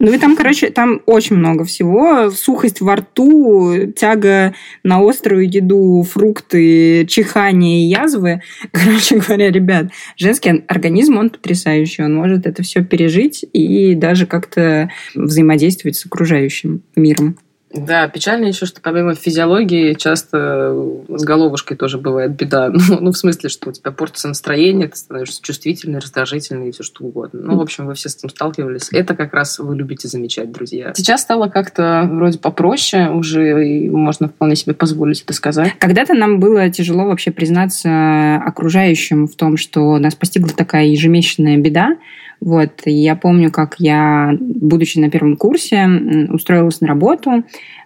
Ну 0.04 0.12
и 0.12 0.18
там, 0.18 0.36
короче, 0.36 0.72
там 0.72 1.02
очень 1.06 1.36
много 1.36 1.64
всего. 1.64 2.32
Сухость 2.32 2.82
во 2.82 2.96
рту, 2.96 3.92
тяга 3.96 4.56
на 4.84 5.00
острую 5.08 5.48
еду, 5.48 6.02
фрукты, 6.02 7.06
чихание 7.06 7.84
и 7.84 7.90
язвы. 7.90 8.42
Короче 8.72 9.20
говоря, 9.20 9.52
ребят, 9.52 9.92
женский 10.18 10.64
организм, 10.68 11.20
он 11.20 11.30
потрясающий. 11.30 12.02
Он 12.02 12.16
может 12.16 12.48
это 12.48 12.64
все 12.64 12.84
пережить 12.84 13.46
и 13.54 13.94
даже 13.94 14.26
как-то 14.26 14.90
взаимодействовать 15.14 15.98
с 15.98 16.06
окружающим 16.08 16.82
миром. 16.96 17.38
Да, 17.74 18.08
печально 18.08 18.46
еще, 18.46 18.66
что 18.66 18.82
помимо 18.82 19.16
физиологии 19.16 19.94
часто 19.94 20.76
с 21.08 21.24
головушкой 21.24 21.78
тоже 21.78 21.98
бывает 21.98 22.36
беда. 22.36 22.72
Ну, 22.92 23.00
ну, 23.00 23.12
в 23.12 23.18
смысле, 23.18 23.50
что 23.50 23.70
у 23.70 23.72
тебя 23.72 23.92
портится 23.92 24.28
настроение, 24.28 24.88
ты 24.88 24.98
становишься 24.98 25.42
чувствительный, 25.42 26.00
раздражительный 26.00 26.70
и 26.70 26.72
все 26.72 26.84
что 26.84 27.06
угодно. 27.06 27.40
Ну, 27.42 27.58
в 27.58 27.62
общем, 27.62 27.86
вы 27.86 27.94
все 27.94 28.10
с 28.10 28.18
этим 28.18 28.30
сталкивались. 28.30 28.90
Это 28.92 29.16
как 29.16 29.34
раз 29.34 29.60
вы 29.60 29.76
любите 29.76 30.08
замечать, 30.08 30.52
друзья. 30.52 30.92
Сейчас 30.96 31.22
стало 31.22 31.48
как-то 31.48 32.10
вроде 32.12 32.40
попроще 32.40 33.10
уже, 33.12 33.66
и 33.66 33.90
можно 33.90 34.28
вполне 34.28 34.56
себе 34.56 34.74
позволить 34.74 35.22
это 35.22 35.34
сказать. 35.34 35.74
Когда-то 35.80 36.14
нам 36.14 36.40
было 36.40 36.70
тяжело 36.70 37.06
вообще 37.06 37.32
признаться 37.32 38.36
окружающим 38.36 39.28
в 39.28 39.36
том, 39.36 39.58
что 39.58 39.98
нас 40.00 40.16
постигла 40.16 40.50
такая 40.50 40.88
ежемесячная 40.88 41.58
беда, 41.58 41.96
вот, 42.42 42.82
я 42.86 43.16
помню, 43.16 43.52
как 43.52 43.76
я, 43.78 44.36
будучи 44.40 44.98
на 44.98 45.12
первом 45.12 45.38
курсе, 45.38 45.88
устроилась 46.30 46.82
на 46.82 46.88
работу. 46.88 47.44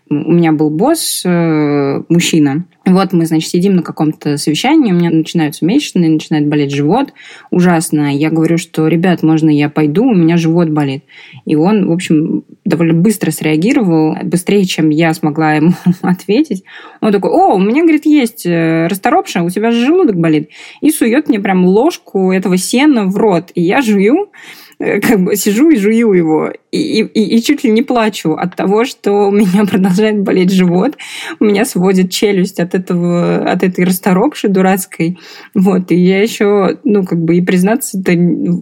У 0.10 0.34
меня 0.34 0.52
был 0.52 0.70
босс, 0.70 1.24
э, 1.26 2.02
мужчина, 2.10 2.66
вот 2.86 3.14
мы, 3.14 3.26
значит, 3.26 3.50
сидим 3.50 3.78
на 3.78 3.82
каком-то 3.82 4.38
совещании, 4.38 4.92
у 4.92 4.96
меня 4.96 5.10
начинаются 5.10 5.66
месячные, 5.66 6.12
начинает 6.12 6.48
болеть 6.48 6.72
живот. 6.72 7.14
Ужасно. 7.50 8.16
Я 8.16 8.30
говорю, 8.30 8.60
что, 8.60 8.88
ребят, 8.88 9.24
можно 9.24 9.50
я 9.50 9.70
пойду, 9.70 10.04
у 10.04 10.14
меня 10.14 10.38
живот 10.38 10.70
болит. 10.70 11.04
И 11.46 11.56
он, 11.56 11.88
в 11.88 11.92
общем, 11.92 12.44
довольно 12.64 12.94
быстро 12.94 13.32
среагировал, 13.32 14.16
быстрее, 14.24 14.66
чем 14.66 14.92
я 14.92 15.16
смогла 15.16 15.54
ему 15.54 15.74
ответить. 16.04 16.64
Он 17.02 17.12
такой, 17.12 17.32
о, 17.32 17.56
у 17.56 17.60
меня, 17.60 17.82
говорит, 17.82 18.06
есть 18.06 18.46
э, 18.46 18.86
расторопша, 18.86 19.42
у 19.42 19.50
тебя 19.50 19.72
же 19.72 19.84
желудок 19.84 20.18
болит. 20.18 20.50
И 20.82 20.92
сует 20.92 21.28
мне 21.28 21.40
прям 21.40 21.66
ложку 21.66 22.32
этого 22.32 22.56
сена 22.58 23.08
в 23.08 23.18
рот. 23.18 23.50
И 23.56 23.64
я 23.64 23.82
жую, 23.82 24.30
как 24.77 25.24
бы 25.24 25.36
сижу 25.36 25.70
и 25.70 25.77
жую 25.77 26.13
его, 26.13 26.51
и, 26.72 27.01
и, 27.01 27.38
и 27.38 27.41
чуть 27.41 27.63
ли 27.63 27.72
не 27.72 27.82
плачу 27.82 28.34
от 28.34 28.55
того, 28.55 28.86
что 28.86 29.27
у 29.27 29.32
меня 29.32 29.65
продолжает 29.70 30.22
болеть 30.22 30.51
живот, 30.51 30.98
у 31.39 31.46
меня 31.46 31.65
сводит 31.65 32.12
челюсть 32.12 32.60
от 32.60 32.75
этого, 32.75 33.50
от 33.50 33.63
этой 33.63 33.86
расторопши 33.86 34.48
дурацкой, 34.48 35.20
вот, 35.53 35.91
и 35.91 35.96
я 35.96 36.22
еще, 36.22 36.79
ну, 36.84 37.05
как 37.05 37.20
бы 37.20 37.38
и 37.38 37.41
признаться 37.41 38.00
это 38.00 38.13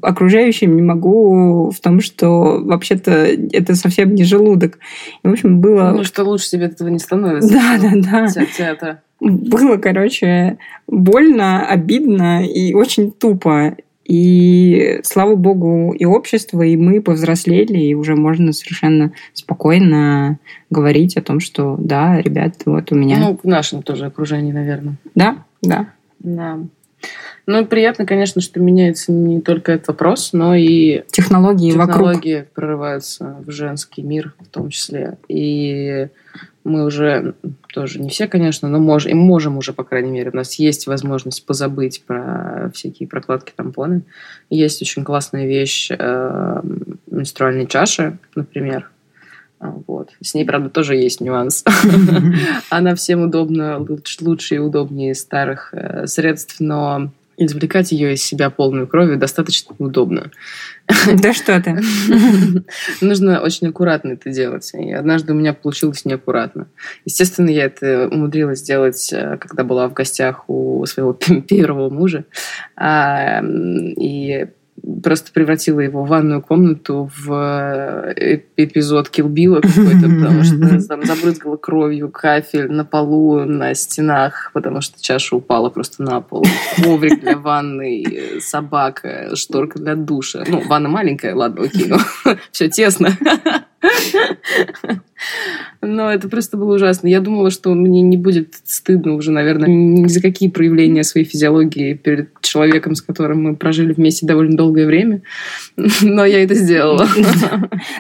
окружающим 0.02 0.76
не 0.76 0.82
могу 0.82 1.72
в 1.72 1.80
том, 1.80 2.02
что 2.02 2.62
вообще-то 2.64 3.12
это 3.12 3.76
совсем 3.76 4.16
не 4.16 4.24
желудок. 4.24 4.80
И, 5.24 5.28
в 5.28 5.32
общем, 5.32 5.60
было... 5.60 5.94
Ну, 5.96 6.04
что 6.04 6.24
лучше 6.24 6.50
тебе 6.50 6.66
этого 6.66 6.90
не 6.90 7.00
становится. 7.00 7.52
Да, 7.54 7.78
да, 7.82 7.92
да. 7.96 8.28
Вся 8.28 8.46
театра. 8.46 9.02
Было, 9.20 9.78
короче, 9.78 10.58
больно, 10.88 11.66
обидно 11.66 12.46
и 12.46 12.74
очень 12.74 13.12
тупо. 13.12 13.78
И 14.06 15.00
слава 15.04 15.36
богу, 15.36 15.94
и 15.98 16.06
общество, 16.06 16.62
и 16.62 16.76
мы 16.76 17.02
повзрослели, 17.02 17.78
и 17.78 17.94
уже 17.94 18.16
можно 18.16 18.52
совершенно 18.52 19.14
спокойно 19.34 20.40
говорить 20.70 21.16
о 21.16 21.22
том, 21.22 21.40
что 21.40 21.76
да, 21.80 22.20
ребят, 22.22 22.56
вот 22.66 22.92
у 22.92 22.96
меня... 22.96 23.18
Ну, 23.18 23.40
в 23.42 23.48
нашем 23.48 23.82
тоже 23.82 24.06
окружении, 24.06 24.52
наверное. 24.52 24.96
Да, 25.16 25.38
да. 25.62 25.88
Да. 26.20 26.60
Ну, 27.46 27.62
и 27.62 27.66
приятно, 27.66 28.06
конечно, 28.06 28.42
что 28.42 28.60
меняется 28.60 29.12
не 29.12 29.42
только 29.42 29.74
этот 29.74 29.90
вопрос, 29.90 30.32
но 30.32 30.56
и 30.56 31.04
Технологии, 31.08 31.72
вокруг. 31.72 32.14
технологии 32.14 32.46
прорываются 32.54 33.38
в 33.46 33.52
женский 33.52 34.02
мир 34.02 34.34
в 34.40 34.48
том 34.48 34.70
числе. 34.70 35.18
И 35.28 36.08
мы 36.64 36.86
уже 36.86 37.36
тоже 37.74 38.00
не 38.00 38.10
все, 38.10 38.28
конечно, 38.28 38.70
но 38.70 38.80
можем, 38.80 39.12
и 39.12 39.14
можем 39.16 39.58
уже, 39.58 39.74
по 39.74 39.84
крайней 39.84 40.12
мере, 40.12 40.30
у 40.32 40.36
нас 40.36 40.56
есть 40.56 40.88
возможность 40.88 41.46
позабыть 41.46 42.04
про 42.06 42.72
всякие 42.74 43.08
прокладки 43.08 43.54
тампоны. 43.56 44.04
Есть 44.50 44.82
очень 44.82 45.04
классная 45.04 45.46
вещь 45.46 45.90
э, 45.92 46.62
менструальные 47.12 47.68
чаши, 47.68 48.18
например. 48.36 48.90
А, 49.60 49.74
Вот. 49.88 50.12
С 50.22 50.34
ней, 50.34 50.46
правда, 50.46 50.70
тоже 50.70 50.96
есть 50.96 51.22
нюанс. 51.22 51.64
Она 52.70 52.96
всем 52.96 53.24
удобна, 53.24 53.80
луч- 53.80 54.22
лучше 54.22 54.56
и 54.56 54.60
удобнее 54.60 55.16
старых 55.16 55.74
э, 55.74 56.08
средств, 56.08 56.58
но 56.60 57.12
извлекать 57.38 57.92
ее 57.92 58.14
из 58.14 58.24
себя 58.24 58.50
полную 58.50 58.88
кровью 58.88 59.18
достаточно 59.18 59.76
неудобно. 59.80 60.32
Да 61.14 61.34
что 61.34 61.62
ты. 61.62 61.80
Нужно 63.02 63.42
очень 63.42 63.68
аккуратно 63.68 64.14
это 64.14 64.30
делать. 64.30 64.72
И 64.74 64.92
однажды 64.92 65.34
у 65.34 65.36
меня 65.36 65.54
получилось 65.54 66.06
неаккуратно. 66.06 66.68
Естественно, 67.06 67.50
я 67.50 67.66
это 67.66 68.10
умудрилась 68.12 68.60
сделать, 68.60 69.12
э, 69.14 69.38
когда 69.38 69.64
была 69.64 69.88
в 69.88 69.94
гостях 69.94 70.50
у 70.50 70.86
своего 70.86 71.14
первого 71.48 71.90
мужа. 71.90 72.26
А, 72.76 73.42
И 73.42 74.48
просто 75.04 75.32
превратила 75.32 75.80
его 75.80 76.04
в 76.04 76.08
ванную 76.08 76.42
комнату 76.42 77.10
в 77.18 78.14
э, 78.16 78.42
эпизод 78.58 79.10
Килбила 79.10 79.62
какой-то, 79.62 80.10
потому 80.22 80.44
что 80.44 80.88
там 80.88 81.04
забрызгала 81.06 81.58
кровью 81.58 82.10
кафель 82.10 82.72
на 82.72 82.86
полу, 82.86 83.46
на 83.46 83.74
стенах, 83.74 84.52
потому 84.54 84.82
что 84.82 85.02
чаша 85.02 85.36
упала 85.36 85.70
просто 85.70 86.04
на 86.04 86.22
пол. 86.22 86.46
Коврик 86.84 87.22
для 87.22 87.38
ванны, 87.38 88.04
э, 88.04 88.40
собака, 88.40 89.36
шторка 89.36 89.80
для 89.80 89.96
душа. 89.96 90.44
Ну, 90.48 90.62
ванна 90.68 90.90
маленькая, 90.90 91.36
ладно, 91.36 91.64
окей, 91.64 91.88
но 91.88 91.98
все 92.52 92.70
тесно. 92.70 93.18
Но 95.82 96.12
это 96.12 96.30
просто 96.30 96.58
было 96.58 96.76
ужасно. 96.76 97.08
Я 97.08 97.20
думала, 97.20 97.50
что 97.50 97.74
мне 97.74 98.02
не 98.02 98.18
будет 98.18 98.56
стыдно 98.66 99.14
уже, 99.14 99.32
наверное, 99.32 99.70
ни 99.70 100.08
за 100.08 100.22
какие 100.22 100.50
проявления 100.50 101.04
своей 101.04 101.26
физиологии 101.26 101.94
перед 101.94 102.30
человеком, 102.42 102.96
с 102.96 103.02
которым 103.02 103.44
мы 103.44 103.56
прожили 103.56 103.94
вместе 103.94 104.26
довольно 104.26 104.56
долгое 104.58 104.86
время. 104.86 105.22
Но 106.02 106.26
я 106.26 106.44
это 106.44 106.56
сделала. 106.56 107.08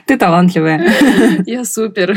Ты 0.08 0.18
талантливая. 0.18 0.94
Я 1.46 1.66
супер. 1.66 2.16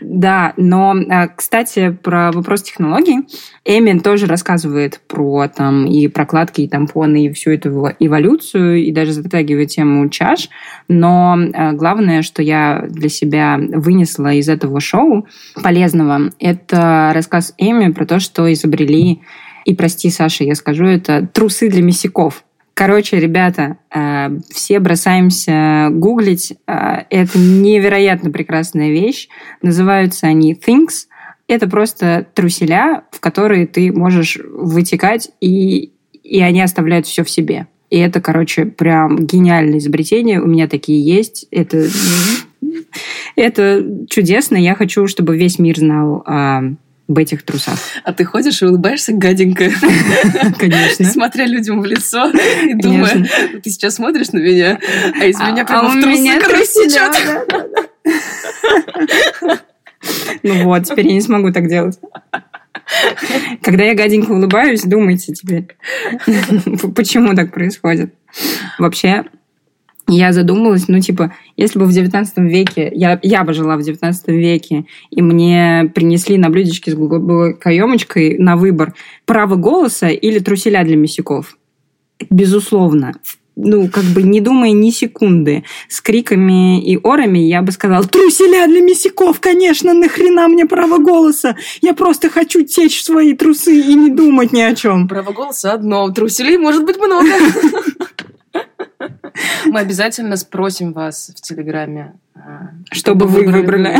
Да, 0.00 0.52
но, 0.56 0.94
а, 1.10 1.28
кстати, 1.28 1.90
про 2.02 2.32
вопрос 2.32 2.62
технологий. 2.62 3.20
Эмин 3.64 4.00
тоже 4.00 4.26
рассказывает 4.26 5.00
про 5.06 5.48
там 5.48 5.86
и 5.86 6.08
прокладки, 6.08 6.62
и 6.62 6.68
тампоны, 6.68 7.26
и 7.26 7.32
всю 7.32 7.50
эту 7.50 7.70
эволюцию, 7.98 8.82
и 8.82 8.90
даже 8.90 9.12
затрагивает 9.12 9.68
тему 9.70 10.08
чаш. 10.08 10.48
Но 10.88 11.38
а, 11.54 11.72
главное, 11.72 12.22
что 12.22 12.42
я 12.42 12.84
для 12.88 13.08
себя 13.08 13.58
вынесла 13.58 14.32
из 14.32 14.48
этого 14.48 14.80
шоу 14.80 15.26
полезного, 15.62 16.32
это 16.38 17.12
рассказ 17.14 17.54
Эми 17.58 17.92
про 17.92 18.06
то, 18.06 18.18
что 18.18 18.52
изобрели, 18.52 19.20
и 19.64 19.74
прости, 19.74 20.10
Саша, 20.10 20.44
я 20.44 20.54
скажу 20.54 20.86
это, 20.86 21.26
трусы 21.32 21.68
для 21.68 21.82
месяков. 21.82 22.44
Короче, 22.74 23.20
ребята, 23.20 23.76
э, 23.94 24.30
все 24.50 24.80
бросаемся 24.80 25.88
гуглить. 25.90 26.54
Э, 26.66 27.04
Это 27.10 27.38
невероятно 27.38 28.30
прекрасная 28.30 28.90
вещь. 28.90 29.28
Называются 29.60 30.26
они 30.26 30.54
Things. 30.54 31.06
Это 31.48 31.68
просто 31.68 32.26
труселя, 32.34 33.04
в 33.10 33.20
которые 33.20 33.66
ты 33.66 33.92
можешь 33.92 34.38
вытекать, 34.42 35.30
и, 35.40 35.92
и 36.22 36.40
они 36.40 36.62
оставляют 36.62 37.06
все 37.06 37.24
в 37.24 37.30
себе. 37.30 37.66
И 37.90 37.98
это, 37.98 38.22
короче, 38.22 38.64
прям 38.64 39.26
гениальное 39.26 39.78
изобретение. 39.78 40.40
У 40.40 40.46
меня 40.46 40.66
такие 40.66 41.04
есть. 41.04 41.46
Это, 41.50 41.86
это 43.36 43.86
чудесно. 44.08 44.56
Я 44.56 44.74
хочу, 44.74 45.06
чтобы 45.06 45.36
весь 45.36 45.58
мир 45.58 45.76
знал 45.78 46.24
а, 47.08 47.12
об 47.12 47.18
этих 47.18 47.42
трусах. 47.42 47.78
А 48.04 48.12
ты 48.12 48.24
ходишь 48.24 48.62
и 48.62 48.66
улыбаешься 48.66 49.12
гаденько, 49.12 49.70
Конечно. 50.58 51.04
смотря 51.06 51.46
людям 51.46 51.80
в 51.80 51.84
лицо 51.84 52.30
и 52.62 52.74
думая, 52.74 53.26
ты 53.62 53.70
сейчас 53.70 53.96
смотришь 53.96 54.30
на 54.32 54.38
меня, 54.38 54.78
а 55.20 55.24
из 55.24 55.38
меня 55.38 55.62
А- 55.62 55.66
прямо 55.66 55.88
а 55.88 55.96
в 55.96 56.00
трусы 56.00 56.40
кровь 56.40 56.68
течет. 56.68 57.16
Ну 60.42 60.64
вот, 60.64 60.84
теперь 60.84 61.06
я 61.06 61.12
не 61.14 61.20
смогу 61.20 61.52
так 61.52 61.68
делать. 61.68 61.98
Когда 63.62 63.84
я 63.84 63.94
гаденько 63.94 64.32
улыбаюсь, 64.32 64.82
думайте 64.82 65.32
теперь, 65.32 65.68
почему 66.94 67.34
так 67.34 67.52
происходит. 67.52 68.12
Вообще, 68.78 69.24
я 70.08 70.32
задумалась, 70.32 70.88
ну, 70.88 71.00
типа, 71.00 71.32
если 71.56 71.78
бы 71.78 71.86
в 71.86 71.92
19 71.92 72.38
веке, 72.38 72.90
я, 72.94 73.18
я 73.22 73.44
бы 73.44 73.52
жила 73.52 73.76
в 73.76 73.82
19 73.82 74.28
веке, 74.28 74.84
и 75.10 75.22
мне 75.22 75.90
принесли 75.94 76.36
на 76.38 76.50
блюдечке 76.50 76.90
с 76.90 76.94
голубой 76.94 77.54
каемочкой 77.54 78.36
на 78.38 78.56
выбор 78.56 78.94
право 79.26 79.54
голоса 79.56 80.08
или 80.08 80.38
труселя 80.38 80.84
для 80.84 80.96
мясников. 80.96 81.56
Безусловно. 82.30 83.14
Ну, 83.54 83.88
как 83.88 84.04
бы 84.04 84.22
не 84.22 84.40
думая 84.40 84.72
ни 84.72 84.90
секунды, 84.90 85.64
с 85.88 86.00
криками 86.00 86.82
и 86.82 86.98
орами 87.02 87.38
я 87.38 87.60
бы 87.60 87.70
сказала, 87.70 88.02
труселя 88.02 88.66
для 88.66 88.80
мясников, 88.80 89.40
конечно, 89.40 89.92
нахрена 89.92 90.48
мне 90.48 90.64
право 90.64 90.96
голоса? 90.98 91.56
Я 91.82 91.92
просто 91.92 92.30
хочу 92.30 92.62
течь 92.62 92.98
в 92.98 93.04
свои 93.04 93.34
трусы 93.34 93.78
и 93.78 93.94
не 93.94 94.08
думать 94.08 94.54
ни 94.54 94.62
о 94.62 94.74
чем. 94.74 95.06
Право 95.06 95.32
голоса 95.32 95.72
одно, 95.72 96.08
труселей 96.10 96.56
может 96.56 96.86
быть 96.86 96.96
много. 96.96 97.28
Мы 99.66 99.80
обязательно 99.80 100.36
спросим 100.36 100.92
вас 100.92 101.32
в 101.36 101.40
Телеграме. 101.40 102.14
а, 102.34 102.70
Чтобы 102.90 103.26
вы 103.26 103.46
выбрали. 103.46 103.96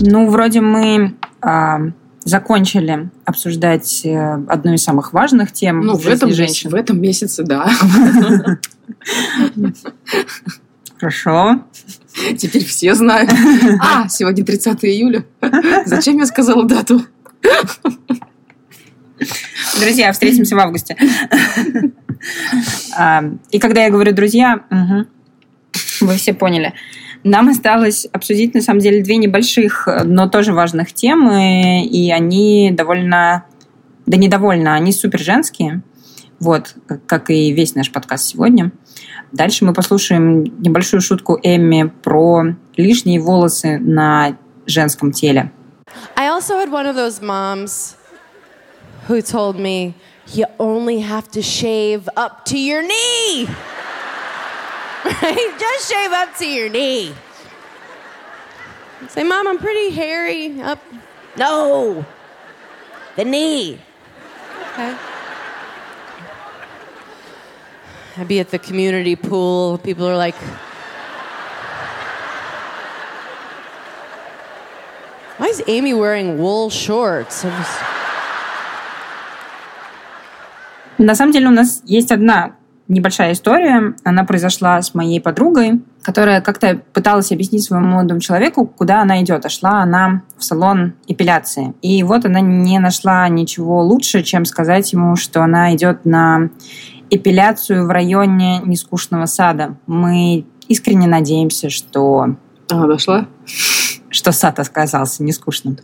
Ну, 0.00 0.28
вроде 0.30 0.60
мы 0.62 1.14
а, 1.42 1.80
закончили 2.24 3.10
обсуждать 3.24 4.02
э, 4.04 4.38
одну 4.48 4.72
из 4.74 4.82
самых 4.82 5.12
важных 5.12 5.52
тем 5.52 5.80
Ну, 5.80 5.94
в 5.96 6.06
этом, 6.06 6.32
женщин. 6.32 6.70
в 6.70 6.74
этом 6.74 7.00
месяце, 7.00 7.42
да. 7.42 7.70
Хорошо. 10.98 11.62
Теперь 12.36 12.64
все 12.64 12.94
знают. 12.94 13.30
А, 13.80 14.08
сегодня 14.08 14.44
30 14.44 14.84
июля. 14.84 15.24
Зачем 15.86 16.18
я 16.18 16.26
сказала 16.26 16.64
дату? 16.64 17.02
Друзья, 19.80 20.12
встретимся 20.12 20.56
в 20.56 20.58
августе. 20.58 20.96
А, 22.96 23.24
И 23.50 23.58
когда 23.58 23.84
я 23.84 23.90
говорю 23.90 24.12
друзья, 24.12 24.60
вы 26.00 26.16
все 26.16 26.34
поняли. 26.34 26.74
Нам 27.22 27.48
осталось 27.48 28.06
обсудить, 28.12 28.54
на 28.54 28.62
самом 28.62 28.80
деле, 28.80 29.02
две 29.02 29.16
небольших, 29.16 29.88
но 30.04 30.28
тоже 30.28 30.52
важных 30.52 30.92
темы, 30.92 31.84
и 31.84 32.10
они 32.10 32.70
довольно... 32.72 33.44
Да 34.06 34.16
не 34.16 34.28
довольно, 34.28 34.74
они 34.74 34.92
супер 34.92 35.20
женские. 35.20 35.82
Вот, 36.40 36.74
как 37.06 37.30
и 37.30 37.52
весь 37.52 37.74
наш 37.74 37.92
подкаст 37.92 38.26
сегодня. 38.26 38.72
Дальше 39.32 39.64
мы 39.64 39.74
послушаем 39.74 40.44
небольшую 40.60 41.02
шутку 41.02 41.38
Эмми 41.42 41.92
про 42.02 42.56
лишние 42.76 43.20
волосы 43.20 43.78
на 43.78 44.36
женском 44.66 45.12
теле. 45.12 45.52
I 46.40 46.42
also 46.42 46.56
had 46.56 46.72
one 46.72 46.86
of 46.86 46.96
those 46.96 47.20
moms 47.20 47.98
who 49.08 49.20
told 49.20 49.58
me, 49.58 49.94
you 50.28 50.46
only 50.58 51.00
have 51.00 51.28
to 51.32 51.42
shave 51.42 52.08
up 52.16 52.46
to 52.46 52.58
your 52.58 52.82
knee. 52.82 53.46
Right? 55.04 55.54
Just 55.58 55.92
shave 55.92 56.12
up 56.12 56.34
to 56.38 56.46
your 56.46 56.70
knee. 56.70 57.14
Say, 59.08 59.22
Mom, 59.22 59.48
I'm 59.48 59.58
pretty 59.58 59.90
hairy 59.90 60.62
up. 60.62 60.82
No. 61.36 62.06
The 63.16 63.24
knee. 63.26 63.78
Okay. 64.72 64.96
I'd 68.16 68.28
be 68.28 68.40
at 68.40 68.48
the 68.48 68.58
community 68.58 69.14
pool. 69.14 69.76
People 69.76 70.06
are 70.06 70.16
like, 70.16 70.36
why 75.40 75.48
is 75.48 75.62
Amy 75.66 75.94
wearing 75.94 76.38
wool 76.38 76.68
shorts? 76.70 77.46
На 80.98 81.14
самом 81.14 81.32
деле 81.32 81.48
у 81.48 81.50
нас 81.50 81.80
есть 81.86 82.12
одна 82.12 82.52
небольшая 82.88 83.32
история. 83.32 83.94
Она 84.04 84.24
произошла 84.24 84.82
с 84.82 84.94
моей 84.94 85.18
подругой, 85.20 85.80
которая 86.02 86.42
как-то 86.42 86.82
пыталась 86.92 87.32
объяснить 87.32 87.64
своему 87.64 87.86
молодому 87.86 88.20
человеку, 88.20 88.66
куда 88.66 89.00
она 89.00 89.22
идет. 89.22 89.46
А 89.46 89.48
шла 89.48 89.82
она 89.82 90.22
в 90.36 90.44
салон 90.44 90.92
эпиляции. 91.06 91.72
И 91.80 92.02
вот 92.02 92.26
она 92.26 92.40
не 92.40 92.78
нашла 92.78 93.26
ничего 93.28 93.82
лучше, 93.82 94.22
чем 94.22 94.44
сказать 94.44 94.92
ему, 94.92 95.16
что 95.16 95.42
она 95.42 95.74
идет 95.74 96.04
на 96.04 96.50
эпиляцию 97.08 97.86
в 97.86 97.90
районе 97.90 98.58
нескучного 98.58 99.24
сада. 99.24 99.76
Мы 99.86 100.44
искренне 100.68 101.06
надеемся, 101.06 101.70
что, 101.70 102.36
А, 102.70 102.86
дошла? 102.86 103.26
Что 104.20 104.32
сад 104.32 104.58
оказался 104.58 105.24
нескучным. 105.24 105.78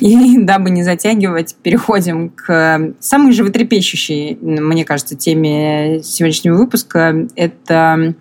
И 0.00 0.38
дабы 0.38 0.70
не 0.70 0.82
затягивать, 0.82 1.54
переходим 1.62 2.30
к 2.30 2.94
самой 3.00 3.32
животрепещущей, 3.32 4.36
мне 4.40 4.84
кажется, 4.84 5.14
теме 5.14 6.00
сегодняшнего 6.02 6.56
выпуска. 6.56 7.28
Это 7.36 8.14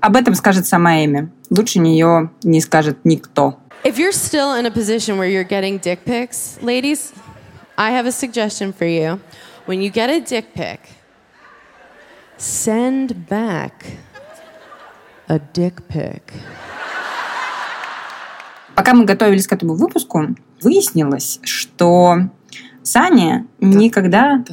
об 0.00 0.16
этом 0.16 0.34
скажет 0.34 0.66
сама 0.66 1.04
Эми. 1.04 1.30
Лучше 1.50 1.78
нее 1.78 2.30
не 2.42 2.60
скажет 2.60 2.98
никто. 3.04 3.60
If 3.84 3.96
you're 3.96 4.12
still 4.12 4.54
in 4.58 4.66
a 4.66 4.70
position 4.70 5.18
where 5.18 5.28
you're 5.28 5.48
getting 5.48 5.78
dick 5.78 6.04
pics, 6.04 6.58
ladies, 6.60 7.12
I 7.78 7.92
have 7.92 8.06
a 8.06 8.12
suggestion 8.12 8.72
for 8.72 8.86
you. 8.86 9.20
When 9.66 9.80
you 9.80 9.90
get 9.90 10.10
a 10.10 10.20
dick 10.20 10.52
pic, 10.52 10.80
send 12.36 13.28
back 13.28 13.72
a 15.28 15.38
dick 15.54 15.82
pic. 15.88 16.22
Пока 18.74 18.94
мы 18.94 19.04
готовились 19.04 19.46
к 19.46 19.52
этому 19.52 19.74
выпуску, 19.74 20.34
выяснилось, 20.60 21.40
что 21.42 22.30
Саня 22.82 23.46
никогда 23.60 24.44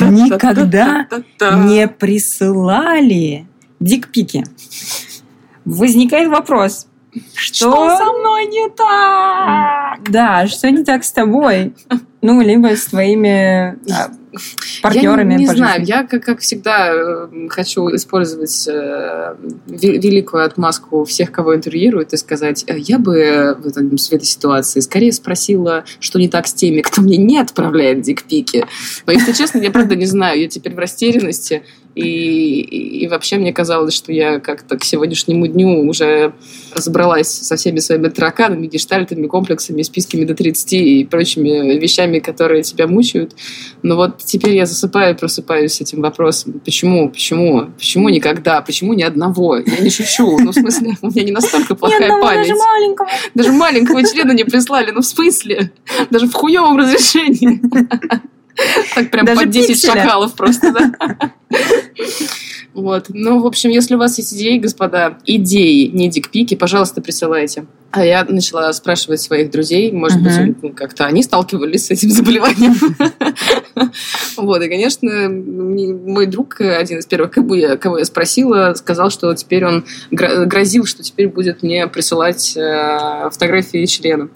Никогда 0.00 1.06
не 1.40 1.86
присылали 1.88 3.46
дикпики. 3.80 4.44
Возникает 5.64 6.28
вопрос, 6.28 6.86
что, 7.34 7.96
со 7.96 8.04
мной 8.04 8.46
не 8.46 8.68
так? 8.70 10.10
Да, 10.10 10.46
что 10.46 10.70
не 10.70 10.84
так 10.84 11.04
с 11.04 11.12
тобой? 11.12 11.74
Ну, 12.22 12.40
либо 12.40 12.76
с 12.76 12.86
твоими 12.86 13.76
а, 13.92 14.10
партнерами. 14.82 15.32
Я 15.32 15.38
не, 15.38 15.44
не 15.44 15.50
знаю, 15.50 15.84
я, 15.84 16.04
как, 16.04 16.24
как 16.24 16.40
всегда, 16.40 16.90
э, 16.92 17.48
хочу 17.48 17.94
использовать 17.94 18.66
э, 18.68 19.34
ве- 19.66 19.98
великую 19.98 20.44
отмазку 20.44 21.04
всех, 21.04 21.32
кого 21.32 21.54
интервьюируют, 21.54 22.12
и 22.12 22.16
сказать, 22.16 22.64
э, 22.66 22.78
я 22.78 22.98
бы 22.98 23.56
в, 23.58 23.66
этом, 23.66 23.90
в 23.90 24.12
этой 24.12 24.24
ситуации 24.24 24.80
скорее 24.80 25.12
спросила, 25.12 25.84
что 26.00 26.18
не 26.18 26.28
так 26.28 26.46
с 26.46 26.54
теми, 26.54 26.80
кто 26.80 27.02
мне 27.02 27.16
не 27.16 27.38
отправляет 27.38 28.02
дикпики. 28.02 28.66
Но, 29.06 29.12
если 29.12 29.32
честно, 29.32 29.58
я 29.58 29.70
правда 29.70 29.96
не 29.96 30.06
знаю, 30.06 30.40
я 30.40 30.48
теперь 30.48 30.74
в 30.74 30.78
растерянности, 30.78 31.62
и, 31.94 32.60
и, 33.02 33.08
вообще 33.08 33.36
мне 33.36 33.52
казалось, 33.52 33.94
что 33.94 34.12
я 34.12 34.40
как-то 34.40 34.76
к 34.76 34.84
сегодняшнему 34.84 35.46
дню 35.46 35.88
уже 35.88 36.32
разобралась 36.74 37.28
со 37.28 37.54
всеми 37.56 37.78
своими 37.78 38.08
тараканами, 38.08 38.66
гештальтами, 38.66 39.28
комплексами, 39.28 39.82
списками 39.82 40.24
до 40.24 40.34
30 40.34 40.72
и 40.72 41.04
прочими 41.04 41.78
вещами, 41.78 42.18
которые 42.18 42.62
тебя 42.64 42.88
мучают. 42.88 43.36
Но 43.82 43.94
вот 43.94 44.18
теперь 44.18 44.56
я 44.56 44.66
засыпаю 44.66 45.14
и 45.14 45.18
просыпаюсь 45.18 45.74
с 45.74 45.80
этим 45.80 46.00
вопросом. 46.00 46.60
Почему? 46.64 47.10
Почему? 47.10 47.66
Почему 47.76 48.08
никогда? 48.08 48.60
Почему 48.60 48.94
ни 48.94 49.02
одного? 49.02 49.58
Я 49.58 49.78
не 49.78 49.90
шучу. 49.90 50.38
Ну, 50.38 50.50
в 50.50 50.54
смысле, 50.54 50.96
у 51.00 51.08
меня 51.08 51.22
не 51.22 51.32
настолько 51.32 51.76
плохая 51.76 52.02
одного 52.02 52.22
память. 52.22 52.48
даже 52.48 52.58
маленького. 52.58 53.08
Даже 53.34 53.52
маленького 53.52 54.02
члена 54.02 54.32
не 54.32 54.44
прислали. 54.44 54.90
Ну, 54.90 55.00
в 55.00 55.06
смысле? 55.06 55.70
Даже 56.10 56.26
в 56.26 56.32
хуевом 56.32 56.76
разрешении. 56.76 57.60
Так 58.94 59.10
прям 59.10 59.26
Даже 59.26 59.40
по 59.40 59.46
10 59.46 59.68
пикселя. 59.68 60.02
шакалов 60.02 60.34
просто, 60.34 60.72
да? 60.72 61.32
Вот. 62.72 63.06
Ну, 63.10 63.40
в 63.40 63.46
общем, 63.46 63.70
если 63.70 63.94
у 63.94 63.98
вас 63.98 64.18
есть 64.18 64.34
идеи, 64.34 64.58
господа, 64.58 65.18
идеи, 65.26 65.86
не 65.86 66.08
дикпики, 66.08 66.54
пожалуйста, 66.56 67.00
присылайте. 67.00 67.66
А 67.92 68.04
я 68.04 68.24
начала 68.24 68.72
спрашивать 68.72 69.20
своих 69.20 69.52
друзей, 69.52 69.92
может 69.92 70.20
Мгм. 70.20 70.54
быть, 70.60 70.74
как-то 70.74 71.04
они 71.06 71.22
сталкивались 71.22 71.86
с 71.86 71.90
этим 71.92 72.10
заболеванием. 72.10 72.74
Вот, 74.36 74.60
и, 74.62 74.68
конечно, 74.68 75.28
мой 75.28 76.26
друг, 76.26 76.60
один 76.60 76.98
из 76.98 77.06
первых, 77.06 77.30
кого 77.30 77.98
я, 77.98 78.04
спросила, 78.04 78.74
сказал, 78.74 79.10
что 79.10 79.32
теперь 79.34 79.64
он 79.64 79.84
гро- 80.10 80.44
грозил, 80.44 80.84
что 80.86 81.04
теперь 81.04 81.28
будет 81.28 81.62
мне 81.62 81.86
присылать 81.86 82.56
э, 82.56 83.30
фотографии 83.30 83.84
члена. 83.86 84.28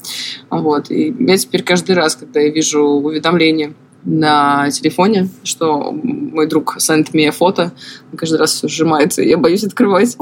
Вот, 0.50 0.90
и 0.92 1.12
я 1.18 1.36
теперь 1.36 1.64
каждый 1.64 1.96
раз, 1.96 2.14
когда 2.14 2.38
я 2.38 2.50
вижу 2.50 2.80
уведомление 2.84 3.74
на 4.04 4.70
телефоне, 4.70 5.28
что 5.42 5.90
мой 5.92 6.46
друг 6.46 6.76
sent 6.78 7.08
мне 7.12 7.30
фото, 7.32 7.72
он 8.10 8.16
каждый 8.18 8.38
раз 8.38 8.52
все 8.52 8.68
сжимается, 8.68 9.22
и 9.22 9.28
я 9.28 9.36
боюсь 9.36 9.64
открывать. 9.64 10.16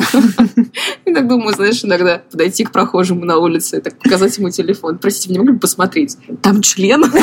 И 1.04 1.14
так 1.14 1.28
думаю, 1.28 1.54
знаешь, 1.54 1.84
иногда 1.84 2.20
подойти 2.30 2.64
к 2.64 2.72
прохожему 2.72 3.24
на 3.24 3.38
улице 3.38 3.80
так 3.80 3.96
показать 3.98 4.36
ему 4.38 4.50
телефон. 4.50 4.98
Простите, 4.98 5.32
не 5.32 5.38
могли 5.38 5.54
бы 5.54 5.60
посмотреть? 5.60 6.16
Там 6.42 6.62
член? 6.62 7.04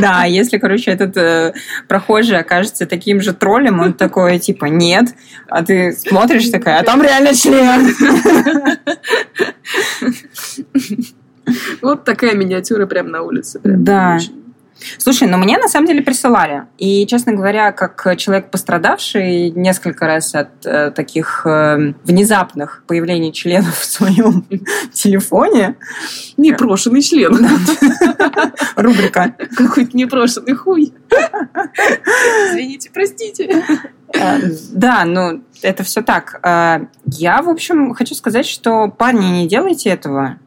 Да, 0.00 0.24
если, 0.24 0.58
короче, 0.58 0.90
этот 0.90 1.16
э, 1.16 1.52
прохожий 1.88 2.38
окажется 2.38 2.86
таким 2.86 3.20
же 3.20 3.32
троллем, 3.32 3.80
он 3.80 3.92
такой, 3.92 4.38
типа, 4.38 4.66
нет. 4.66 5.06
А 5.48 5.64
ты 5.64 5.92
смотришь 5.92 6.48
такая, 6.48 6.80
а 6.80 6.84
там 6.84 7.02
реально 7.02 7.34
член. 7.34 7.94
Вот 11.82 12.04
такая 12.04 12.34
миниатюра 12.34 12.86
прямо 12.86 13.10
на 13.10 13.22
улице. 13.22 13.60
Прям 13.60 13.84
Да. 13.84 14.16
очень. 14.16 14.43
Слушай, 14.98 15.28
ну 15.28 15.38
мне 15.38 15.58
на 15.58 15.68
самом 15.68 15.86
деле 15.86 16.02
присылали. 16.02 16.64
И, 16.78 17.06
честно 17.06 17.32
говоря, 17.32 17.72
как 17.72 18.16
человек 18.18 18.50
пострадавший 18.50 19.50
несколько 19.50 20.06
раз 20.06 20.34
от 20.34 20.64
э, 20.64 20.90
таких 20.90 21.42
э, 21.46 21.94
внезапных 22.04 22.84
появлений 22.86 23.32
членов 23.32 23.78
в 23.78 23.84
своем 23.84 24.44
телефоне, 24.92 25.76
Непрошенный 26.36 27.02
член. 27.02 27.34
рубрика 28.76 29.34
Какой-то 29.56 29.96
непрошенный 29.96 30.54
хуй. 30.54 30.92
Извините, 32.50 32.90
простите. 32.92 33.64
Э, 34.12 34.38
Да, 34.72 35.04
ну 35.04 35.42
это 35.62 35.82
все 35.82 36.02
так. 36.02 36.40
Э, 36.42 36.86
Я, 37.06 37.42
в 37.42 37.48
общем, 37.48 37.94
хочу 37.94 38.14
сказать, 38.14 38.46
что 38.46 38.88
парни, 38.88 39.26
не 39.26 39.48
делайте 39.48 39.90
этого. 39.90 40.38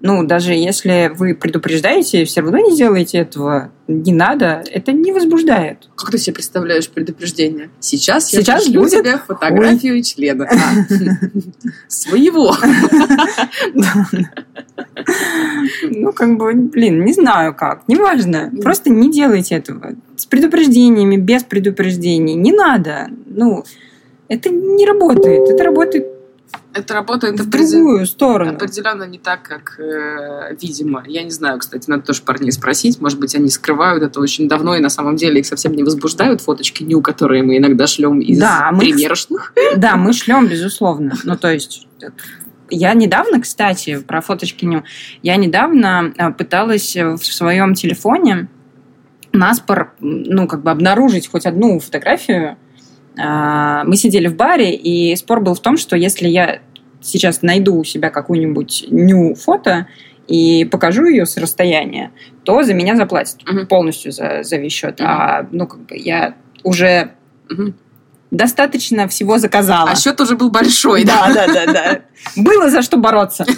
Ну, 0.00 0.22
даже 0.24 0.52
если 0.52 1.10
вы 1.12 1.34
предупреждаете, 1.34 2.24
все 2.24 2.40
равно 2.40 2.58
не 2.58 2.76
делайте 2.76 3.18
этого. 3.18 3.72
Не 3.88 4.12
надо. 4.12 4.62
Это 4.70 4.92
не 4.92 5.12
возбуждает. 5.12 5.88
Как 5.96 6.12
ты 6.12 6.18
себе 6.18 6.34
представляешь 6.34 6.88
предупреждение? 6.88 7.70
Сейчас, 7.80 8.28
Сейчас 8.28 8.46
я 8.46 8.54
пришлю 8.56 8.82
будет 8.82 9.02
тебе 9.02 9.18
фотографию 9.18 10.02
члена. 10.04 10.48
А, 10.48 10.56
Своего. 11.88 12.54
Ну, 15.90 16.12
как 16.12 16.36
бы, 16.36 16.52
блин, 16.52 17.04
не 17.04 17.12
знаю 17.12 17.54
как. 17.54 17.82
Неважно. 17.88 18.52
Просто 18.62 18.90
не 18.90 19.10
делайте 19.10 19.54
этого. 19.54 19.94
С 20.16 20.26
предупреждениями, 20.26 21.16
без 21.16 21.44
предупреждений. 21.44 22.34
Не 22.34 22.52
надо. 22.52 23.08
Ну, 23.26 23.64
это 24.28 24.50
не 24.50 24.86
работает. 24.86 25.48
Это 25.48 25.64
работает 25.64 26.06
Это 26.72 26.94
работает 26.94 27.40
в 27.40 27.48
другую 27.48 28.06
сторону. 28.06 28.52
Определенно 28.52 29.04
не 29.04 29.18
так, 29.18 29.42
как 29.42 29.78
э, 29.78 30.54
видимо. 30.60 31.02
Я 31.06 31.22
не 31.22 31.30
знаю, 31.30 31.58
кстати, 31.58 31.88
надо 31.90 32.04
тоже 32.04 32.22
парней 32.22 32.52
спросить. 32.52 33.00
Может 33.00 33.18
быть, 33.18 33.34
они 33.34 33.48
скрывают 33.48 34.02
это 34.02 34.20
очень 34.20 34.48
давно, 34.48 34.76
и 34.76 34.80
на 34.80 34.88
самом 34.88 35.16
деле 35.16 35.40
их 35.40 35.46
совсем 35.46 35.72
не 35.72 35.82
возбуждают 35.82 36.40
фоточки 36.40 36.82
ню, 36.84 37.02
которые 37.02 37.42
мы 37.42 37.56
иногда 37.58 37.86
шлем 37.86 38.20
из 38.20 38.38
Да, 38.38 38.70
мы- 38.72 38.80
примерочных. 38.80 39.52
Да, 39.76 39.96
мы 39.96 40.12
шлем, 40.12 40.46
безусловно. 40.46 41.14
Ну, 41.24 41.36
то 41.36 41.52
есть... 41.52 41.86
Я 42.70 42.92
недавно, 42.92 43.40
кстати, 43.40 43.98
про 43.98 44.20
фоточкиню, 44.20 44.84
я 45.22 45.36
недавно 45.36 46.12
а, 46.18 46.32
пыталась 46.32 46.94
в 46.94 47.16
своем 47.16 47.72
телефоне 47.72 48.48
наспор, 49.32 49.94
ну, 50.00 50.46
как 50.46 50.62
бы 50.62 50.70
обнаружить 50.70 51.28
хоть 51.30 51.46
одну 51.46 51.80
фотографию. 51.80 52.58
А, 53.20 53.84
Мы 53.84 53.96
сидели 53.96 54.28
в 54.28 54.36
баре, 54.36 54.74
и 54.74 55.14
спор 55.16 55.40
был 55.40 55.54
в 55.54 55.60
том, 55.60 55.76
что 55.76 55.96
если 55.96 56.28
я 56.28 56.60
сейчас 57.00 57.42
найду 57.42 57.76
у 57.76 57.84
себя 57.84 58.10
какую-нибудь 58.10 58.86
ню 58.90 59.34
фото 59.34 59.86
и 60.26 60.64
покажу 60.64 61.06
ее 61.06 61.26
с 61.26 61.36
расстояния, 61.36 62.10
то 62.44 62.62
за 62.62 62.74
меня 62.74 62.96
заплатят 62.96 63.38
Мгм. 63.46 63.66
полностью 63.66 64.12
за, 64.12 64.42
за 64.42 64.56
весь 64.56 64.72
счет. 64.72 65.00
Мгм. 65.00 65.08
А, 65.08 65.46
ну, 65.52 65.66
как 65.66 65.80
бы 65.86 65.96
я 65.96 66.34
уже 66.64 67.12
Мгм. 67.48 67.74
достаточно 68.30 69.08
всего 69.08 69.38
заказала. 69.38 69.90
А 69.90 69.96
счет 69.96 70.20
уже 70.20 70.36
был 70.36 70.50
большой, 70.50 71.04
да? 71.04 71.32
Да, 71.32 71.46
да, 71.46 71.66
да, 71.66 71.72
да. 71.72 72.00
Было 72.36 72.68
за 72.70 72.82
что 72.82 72.96
бороться. 72.98 73.46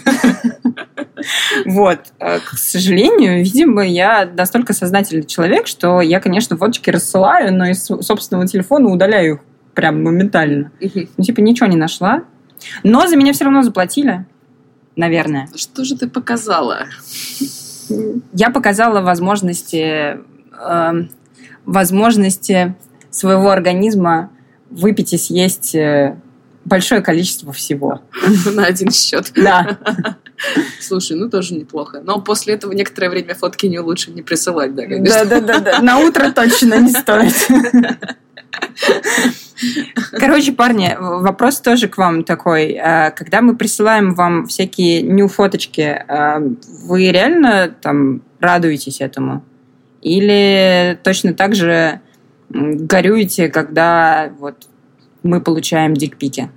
Вот. 1.66 1.98
Э, 2.18 2.38
к 2.38 2.56
сожалению, 2.56 3.44
видимо, 3.44 3.86
я 3.86 4.24
настолько 4.32 4.72
сознательный 4.72 5.24
человек, 5.24 5.66
что 5.66 6.00
я, 6.00 6.18
конечно, 6.18 6.56
фоточки 6.56 6.88
рассылаю, 6.88 7.52
но 7.54 7.66
из 7.68 7.84
собственного 7.84 8.46
телефона 8.46 8.88
удаляю 8.88 9.34
их 9.34 9.40
прям 9.74 10.02
моментально. 10.02 10.72
Ну, 10.80 11.24
типа, 11.24 11.40
ничего 11.40 11.66
не 11.66 11.76
нашла. 11.76 12.24
Но 12.82 13.06
за 13.06 13.16
меня 13.16 13.32
все 13.32 13.44
равно 13.44 13.62
заплатили, 13.62 14.26
наверное. 14.96 15.48
Что 15.54 15.84
же 15.84 15.96
ты 15.96 16.08
показала? 16.08 16.86
Я 18.32 18.50
показала 18.50 19.00
возможности, 19.00 20.18
э, 20.52 20.92
возможности 21.64 22.74
своего 23.10 23.50
организма 23.50 24.30
выпить 24.70 25.12
и 25.12 25.18
съесть 25.18 25.74
э, 25.74 26.20
большое 26.64 27.00
количество 27.00 27.52
всего. 27.52 28.02
На 28.54 28.66
один 28.66 28.90
счет. 28.90 29.32
Да. 29.34 29.78
Слушай, 30.80 31.16
ну 31.16 31.28
тоже 31.28 31.54
неплохо. 31.54 32.00
Но 32.02 32.20
после 32.20 32.54
этого 32.54 32.72
некоторое 32.72 33.10
время 33.10 33.34
фотки 33.34 33.66
не 33.66 33.78
лучше 33.78 34.10
не 34.10 34.22
присылать, 34.22 34.74
да, 34.74 34.82
конечно. 34.82 35.24
Да, 35.24 35.40
да, 35.40 35.40
да, 35.40 35.60
да. 35.60 35.82
На 35.82 35.98
утро 35.98 36.30
точно 36.32 36.80
не 36.80 36.90
стоит. 36.90 37.34
Короче, 40.12 40.52
парни, 40.52 40.96
вопрос 40.98 41.60
тоже 41.60 41.88
к 41.88 41.98
вам 41.98 42.24
такой. 42.24 42.74
А, 42.74 43.10
когда 43.10 43.42
мы 43.42 43.56
присылаем 43.56 44.14
вам 44.14 44.46
всякие 44.46 45.02
ню-фоточки, 45.02 46.02
а, 46.08 46.42
вы 46.84 47.10
реально 47.10 47.74
там 47.80 48.22
радуетесь 48.40 49.00
этому? 49.00 49.44
Или 50.00 50.98
точно 51.02 51.34
так 51.34 51.54
же 51.54 52.00
горюете, 52.48 53.48
когда 53.48 54.32
вот 54.38 54.69
мы 55.22 55.40
получаем 55.40 55.94
дикпики? 55.94 56.50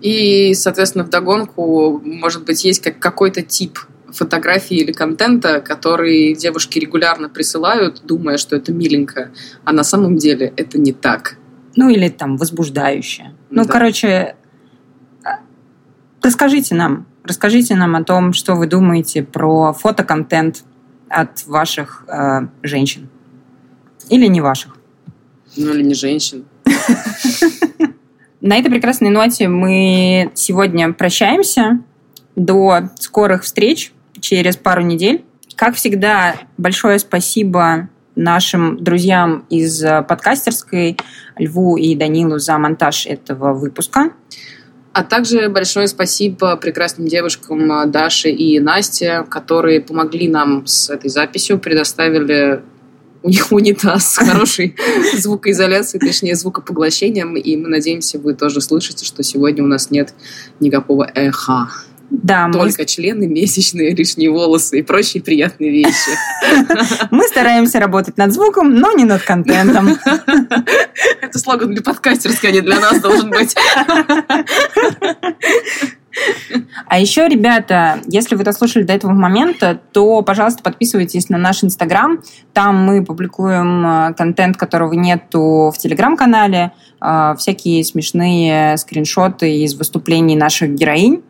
И, 0.00 0.54
соответственно, 0.54 1.04
вдогонку, 1.04 2.00
может 2.04 2.44
быть, 2.44 2.64
есть 2.64 2.82
как 2.82 2.98
какой-то 2.98 3.42
тип 3.42 3.78
фотографии 4.12 4.76
или 4.76 4.92
контента, 4.92 5.60
который 5.60 6.34
девушки 6.34 6.78
регулярно 6.78 7.28
присылают, 7.28 8.02
думая, 8.04 8.38
что 8.38 8.56
это 8.56 8.72
миленько, 8.72 9.30
а 9.64 9.72
на 9.72 9.84
самом 9.84 10.16
деле 10.16 10.52
это 10.56 10.78
не 10.78 10.92
так. 10.92 11.36
Ну, 11.76 11.88
или 11.88 12.08
там 12.08 12.36
возбуждающее. 12.36 13.34
Ну, 13.50 13.64
да. 13.64 13.72
короче, 13.72 14.36
а, 15.24 15.38
расскажите 16.22 16.74
нам, 16.74 17.06
расскажите 17.22 17.76
нам 17.76 17.94
о 17.94 18.02
том, 18.02 18.32
что 18.32 18.54
вы 18.54 18.66
думаете 18.66 19.22
про 19.22 19.72
фотоконтент 19.72 20.64
от 21.08 21.46
ваших 21.46 22.04
э, 22.08 22.46
женщин. 22.62 23.08
Или 24.08 24.26
не 24.26 24.40
ваших. 24.40 24.76
Ну, 25.56 25.72
или 25.72 25.82
не 25.82 25.94
женщин. 25.94 26.44
На 28.40 28.56
этой 28.56 28.70
прекрасной 28.70 29.10
ноте 29.10 29.48
мы 29.48 30.30
сегодня 30.34 30.92
прощаемся. 30.92 31.80
До 32.36 32.88
скорых 32.98 33.42
встреч 33.42 33.92
через 34.20 34.56
пару 34.56 34.82
недель. 34.82 35.24
Как 35.56 35.74
всегда, 35.74 36.36
большое 36.56 36.98
спасибо 36.98 37.90
нашим 38.16 38.82
друзьям 38.82 39.44
из 39.50 39.82
э, 39.82 40.02
подкастерской, 40.02 40.96
Льву 41.38 41.76
и 41.76 41.94
Данилу 41.94 42.38
за 42.38 42.56
монтаж 42.58 43.06
этого 43.06 43.52
выпуска. 43.52 44.10
А 44.92 45.04
также 45.04 45.48
большое 45.48 45.86
спасибо 45.86 46.56
прекрасным 46.56 47.06
девушкам 47.06 47.70
э, 47.70 47.86
Даше 47.86 48.30
и 48.30 48.58
Насте, 48.58 49.24
которые 49.28 49.80
помогли 49.80 50.28
нам 50.28 50.66
с 50.66 50.90
этой 50.90 51.10
записью, 51.10 51.58
предоставили 51.58 52.62
у 53.22 53.28
них 53.28 53.52
унитаз 53.52 54.14
с 54.14 54.16
хорошей 54.18 54.76
звукоизоляцией, 55.16 56.04
точнее 56.04 56.34
звукопоглощением, 56.34 57.36
и 57.36 57.56
мы 57.56 57.68
надеемся, 57.68 58.18
вы 58.18 58.34
тоже 58.34 58.60
слышите, 58.60 59.04
что 59.04 59.22
сегодня 59.22 59.62
у 59.62 59.66
нас 59.66 59.90
нет 59.90 60.14
никакого 60.58 61.04
эха. 61.14 61.68
Да, 62.10 62.50
Только 62.52 62.82
мы... 62.82 62.86
члены, 62.86 63.28
месячные, 63.28 63.94
лишние 63.94 64.30
волосы 64.30 64.80
и 64.80 64.82
прочие 64.82 65.22
приятные 65.22 65.70
вещи. 65.70 66.10
Мы 67.12 67.22
стараемся 67.28 67.78
работать 67.78 68.16
над 68.18 68.32
звуком, 68.32 68.74
но 68.74 68.90
не 68.90 69.04
над 69.04 69.22
контентом. 69.22 69.96
Это 71.22 71.38
слоган 71.38 71.72
для 71.72 71.82
подкастерской, 71.82 72.50
а 72.50 72.52
не 72.52 72.62
для 72.62 72.80
нас 72.80 73.00
должен 73.00 73.30
быть. 73.30 73.54
А 76.86 76.98
еще, 76.98 77.28
ребята, 77.28 78.00
если 78.06 78.34
вы 78.34 78.44
дослушали 78.44 78.82
до 78.82 78.92
этого 78.92 79.12
момента, 79.12 79.80
то, 79.92 80.22
пожалуйста, 80.22 80.62
подписывайтесь 80.62 81.28
на 81.28 81.38
наш 81.38 81.62
Инстаграм. 81.62 82.20
Там 82.52 82.84
мы 82.84 83.04
публикуем 83.04 83.86
э, 83.86 84.14
контент, 84.14 84.56
которого 84.56 84.92
нету 84.94 85.72
в 85.74 85.78
Телеграм-канале, 85.78 86.72
э, 87.00 87.34
всякие 87.38 87.84
смешные 87.84 88.76
скриншоты 88.76 89.58
из 89.58 89.74
выступлений 89.74 90.36
наших 90.36 90.74
героинь. 90.74 91.22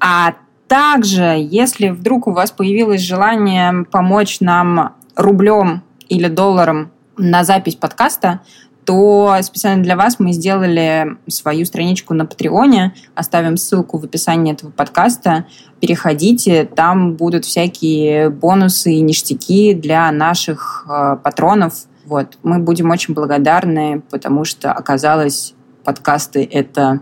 А 0.00 0.34
также, 0.68 1.36
если 1.38 1.90
вдруг 1.90 2.26
у 2.26 2.32
вас 2.32 2.50
появилось 2.50 3.00
желание 3.00 3.84
помочь 3.90 4.40
нам 4.40 4.94
рублем 5.14 5.82
или 6.08 6.28
долларом 6.28 6.90
на 7.16 7.44
запись 7.44 7.76
подкаста, 7.76 8.40
то 8.84 9.36
специально 9.42 9.82
для 9.82 9.96
вас 9.96 10.18
мы 10.18 10.32
сделали 10.32 11.16
свою 11.28 11.64
страничку 11.64 12.14
на 12.14 12.26
Патреоне. 12.26 12.94
Оставим 13.14 13.56
ссылку 13.56 13.98
в 13.98 14.04
описании 14.04 14.52
этого 14.52 14.70
подкаста. 14.70 15.46
Переходите, 15.80 16.64
там 16.64 17.14
будут 17.14 17.44
всякие 17.44 18.30
бонусы 18.30 18.92
и 18.92 19.00
ништяки 19.00 19.74
для 19.74 20.10
наших 20.12 20.86
э, 20.88 21.16
патронов. 21.22 21.74
Вот. 22.06 22.38
Мы 22.42 22.58
будем 22.58 22.90
очень 22.90 23.14
благодарны, 23.14 24.02
потому 24.10 24.44
что 24.44 24.72
оказалось, 24.72 25.54
подкасты— 25.84 26.48
это 26.52 27.00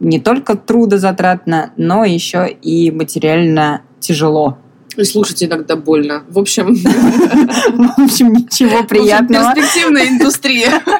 не 0.00 0.18
только 0.18 0.56
трудозатратно, 0.56 1.72
но 1.76 2.04
еще 2.04 2.48
и 2.48 2.90
материально 2.90 3.82
тяжело. 4.00 4.58
И 4.96 5.04
слушать 5.04 5.42
иногда 5.42 5.76
больно. 5.76 6.24
В 6.28 6.38
общем... 6.38 6.74
В 6.74 8.04
общем, 8.04 8.32
ничего 8.32 8.82
приятного. 8.84 9.54
Перспективная 9.54 10.08
индустрия. 10.08 10.82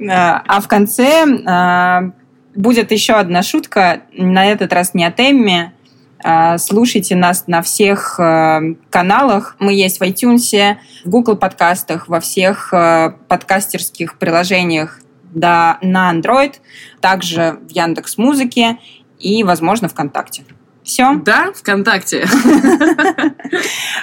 А 0.00 0.60
в 0.60 0.68
конце 0.68 1.24
а, 1.46 2.12
будет 2.54 2.92
еще 2.92 3.14
одна 3.14 3.42
шутка, 3.42 4.02
на 4.12 4.46
этот 4.46 4.72
раз 4.72 4.94
не 4.94 5.04
от 5.04 5.18
Эмми, 5.18 5.72
а, 6.22 6.58
слушайте 6.58 7.16
нас 7.16 7.44
на 7.46 7.62
всех 7.62 8.20
э, 8.20 8.74
каналах. 8.90 9.56
Мы 9.58 9.72
есть 9.72 9.98
в 9.98 10.02
iTunes, 10.02 10.76
в 11.04 11.08
Google 11.08 11.36
подкастах, 11.36 12.08
во 12.08 12.20
всех 12.20 12.72
подкастерских 13.28 14.18
приложениях 14.18 15.00
да, 15.32 15.78
на 15.82 16.12
Android, 16.12 16.54
также 17.00 17.58
в 17.68 17.70
Яндекс 17.70 18.18
Музыке 18.18 18.78
и, 19.18 19.44
возможно, 19.44 19.88
ВКонтакте. 19.88 20.44
Все? 20.82 21.14
Да, 21.16 21.52
ВКонтакте. 21.52 22.26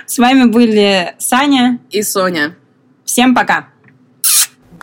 С 0.05 0.19
вами 0.19 0.45
были 0.45 1.15
Саня 1.17 1.79
и 1.89 2.03
Соня. 2.03 2.55
Всем 3.05 3.33
пока. 3.33 3.69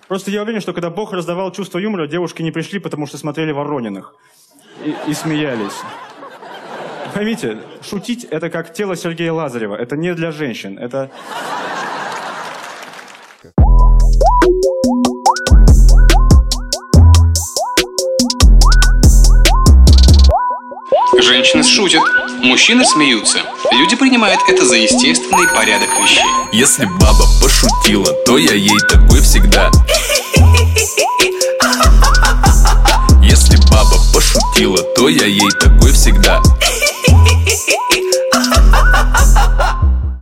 Просто 0.09 0.31
я 0.31 0.43
уверен, 0.43 0.61
что 0.61 0.73
когда 0.73 0.91
Бог 0.91 1.13
раздавал 1.13 1.53
чувство 1.53 1.79
юмора, 1.79 2.07
девушки 2.07 2.43
не 2.43 2.51
пришли, 2.51 2.81
потому 2.81 3.07
что 3.07 3.19
смотрели 3.19 3.53
Ворониных 3.53 4.15
и, 4.85 4.95
и 5.07 5.15
смеялись. 5.15 5.73
Поймите, 7.15 7.59
шутить 7.83 8.25
это 8.25 8.51
как 8.51 8.73
тело 8.73 8.97
Сергея 8.97 9.33
Лазарева. 9.33 9.77
Это 9.77 9.97
не 9.97 10.15
для 10.15 10.33
женщин. 10.33 10.79
Это... 10.79 11.11
Женщины 21.43 21.65
шутят, 21.65 22.03
мужчины 22.41 22.85
смеются. 22.85 23.41
Люди 23.73 23.97
принимают 23.97 24.41
это 24.47 24.65
за 24.65 24.77
естественный 24.77 25.49
порядок 25.53 25.89
вещей. 26.01 26.23
Если 26.53 26.85
баба 26.85 27.25
пошутила, 27.43 28.07
то 28.25 28.39
я 28.39 28.55
ей 28.55 28.79
такой 28.89 29.21
всегда. 29.21 29.69
Если 33.21 33.57
баба 33.73 33.97
пошутила, 34.15 34.81
то 34.95 35.09
я 35.09 35.27
ей 35.27 35.51
такой 35.61 35.91
всегда. 35.91 36.41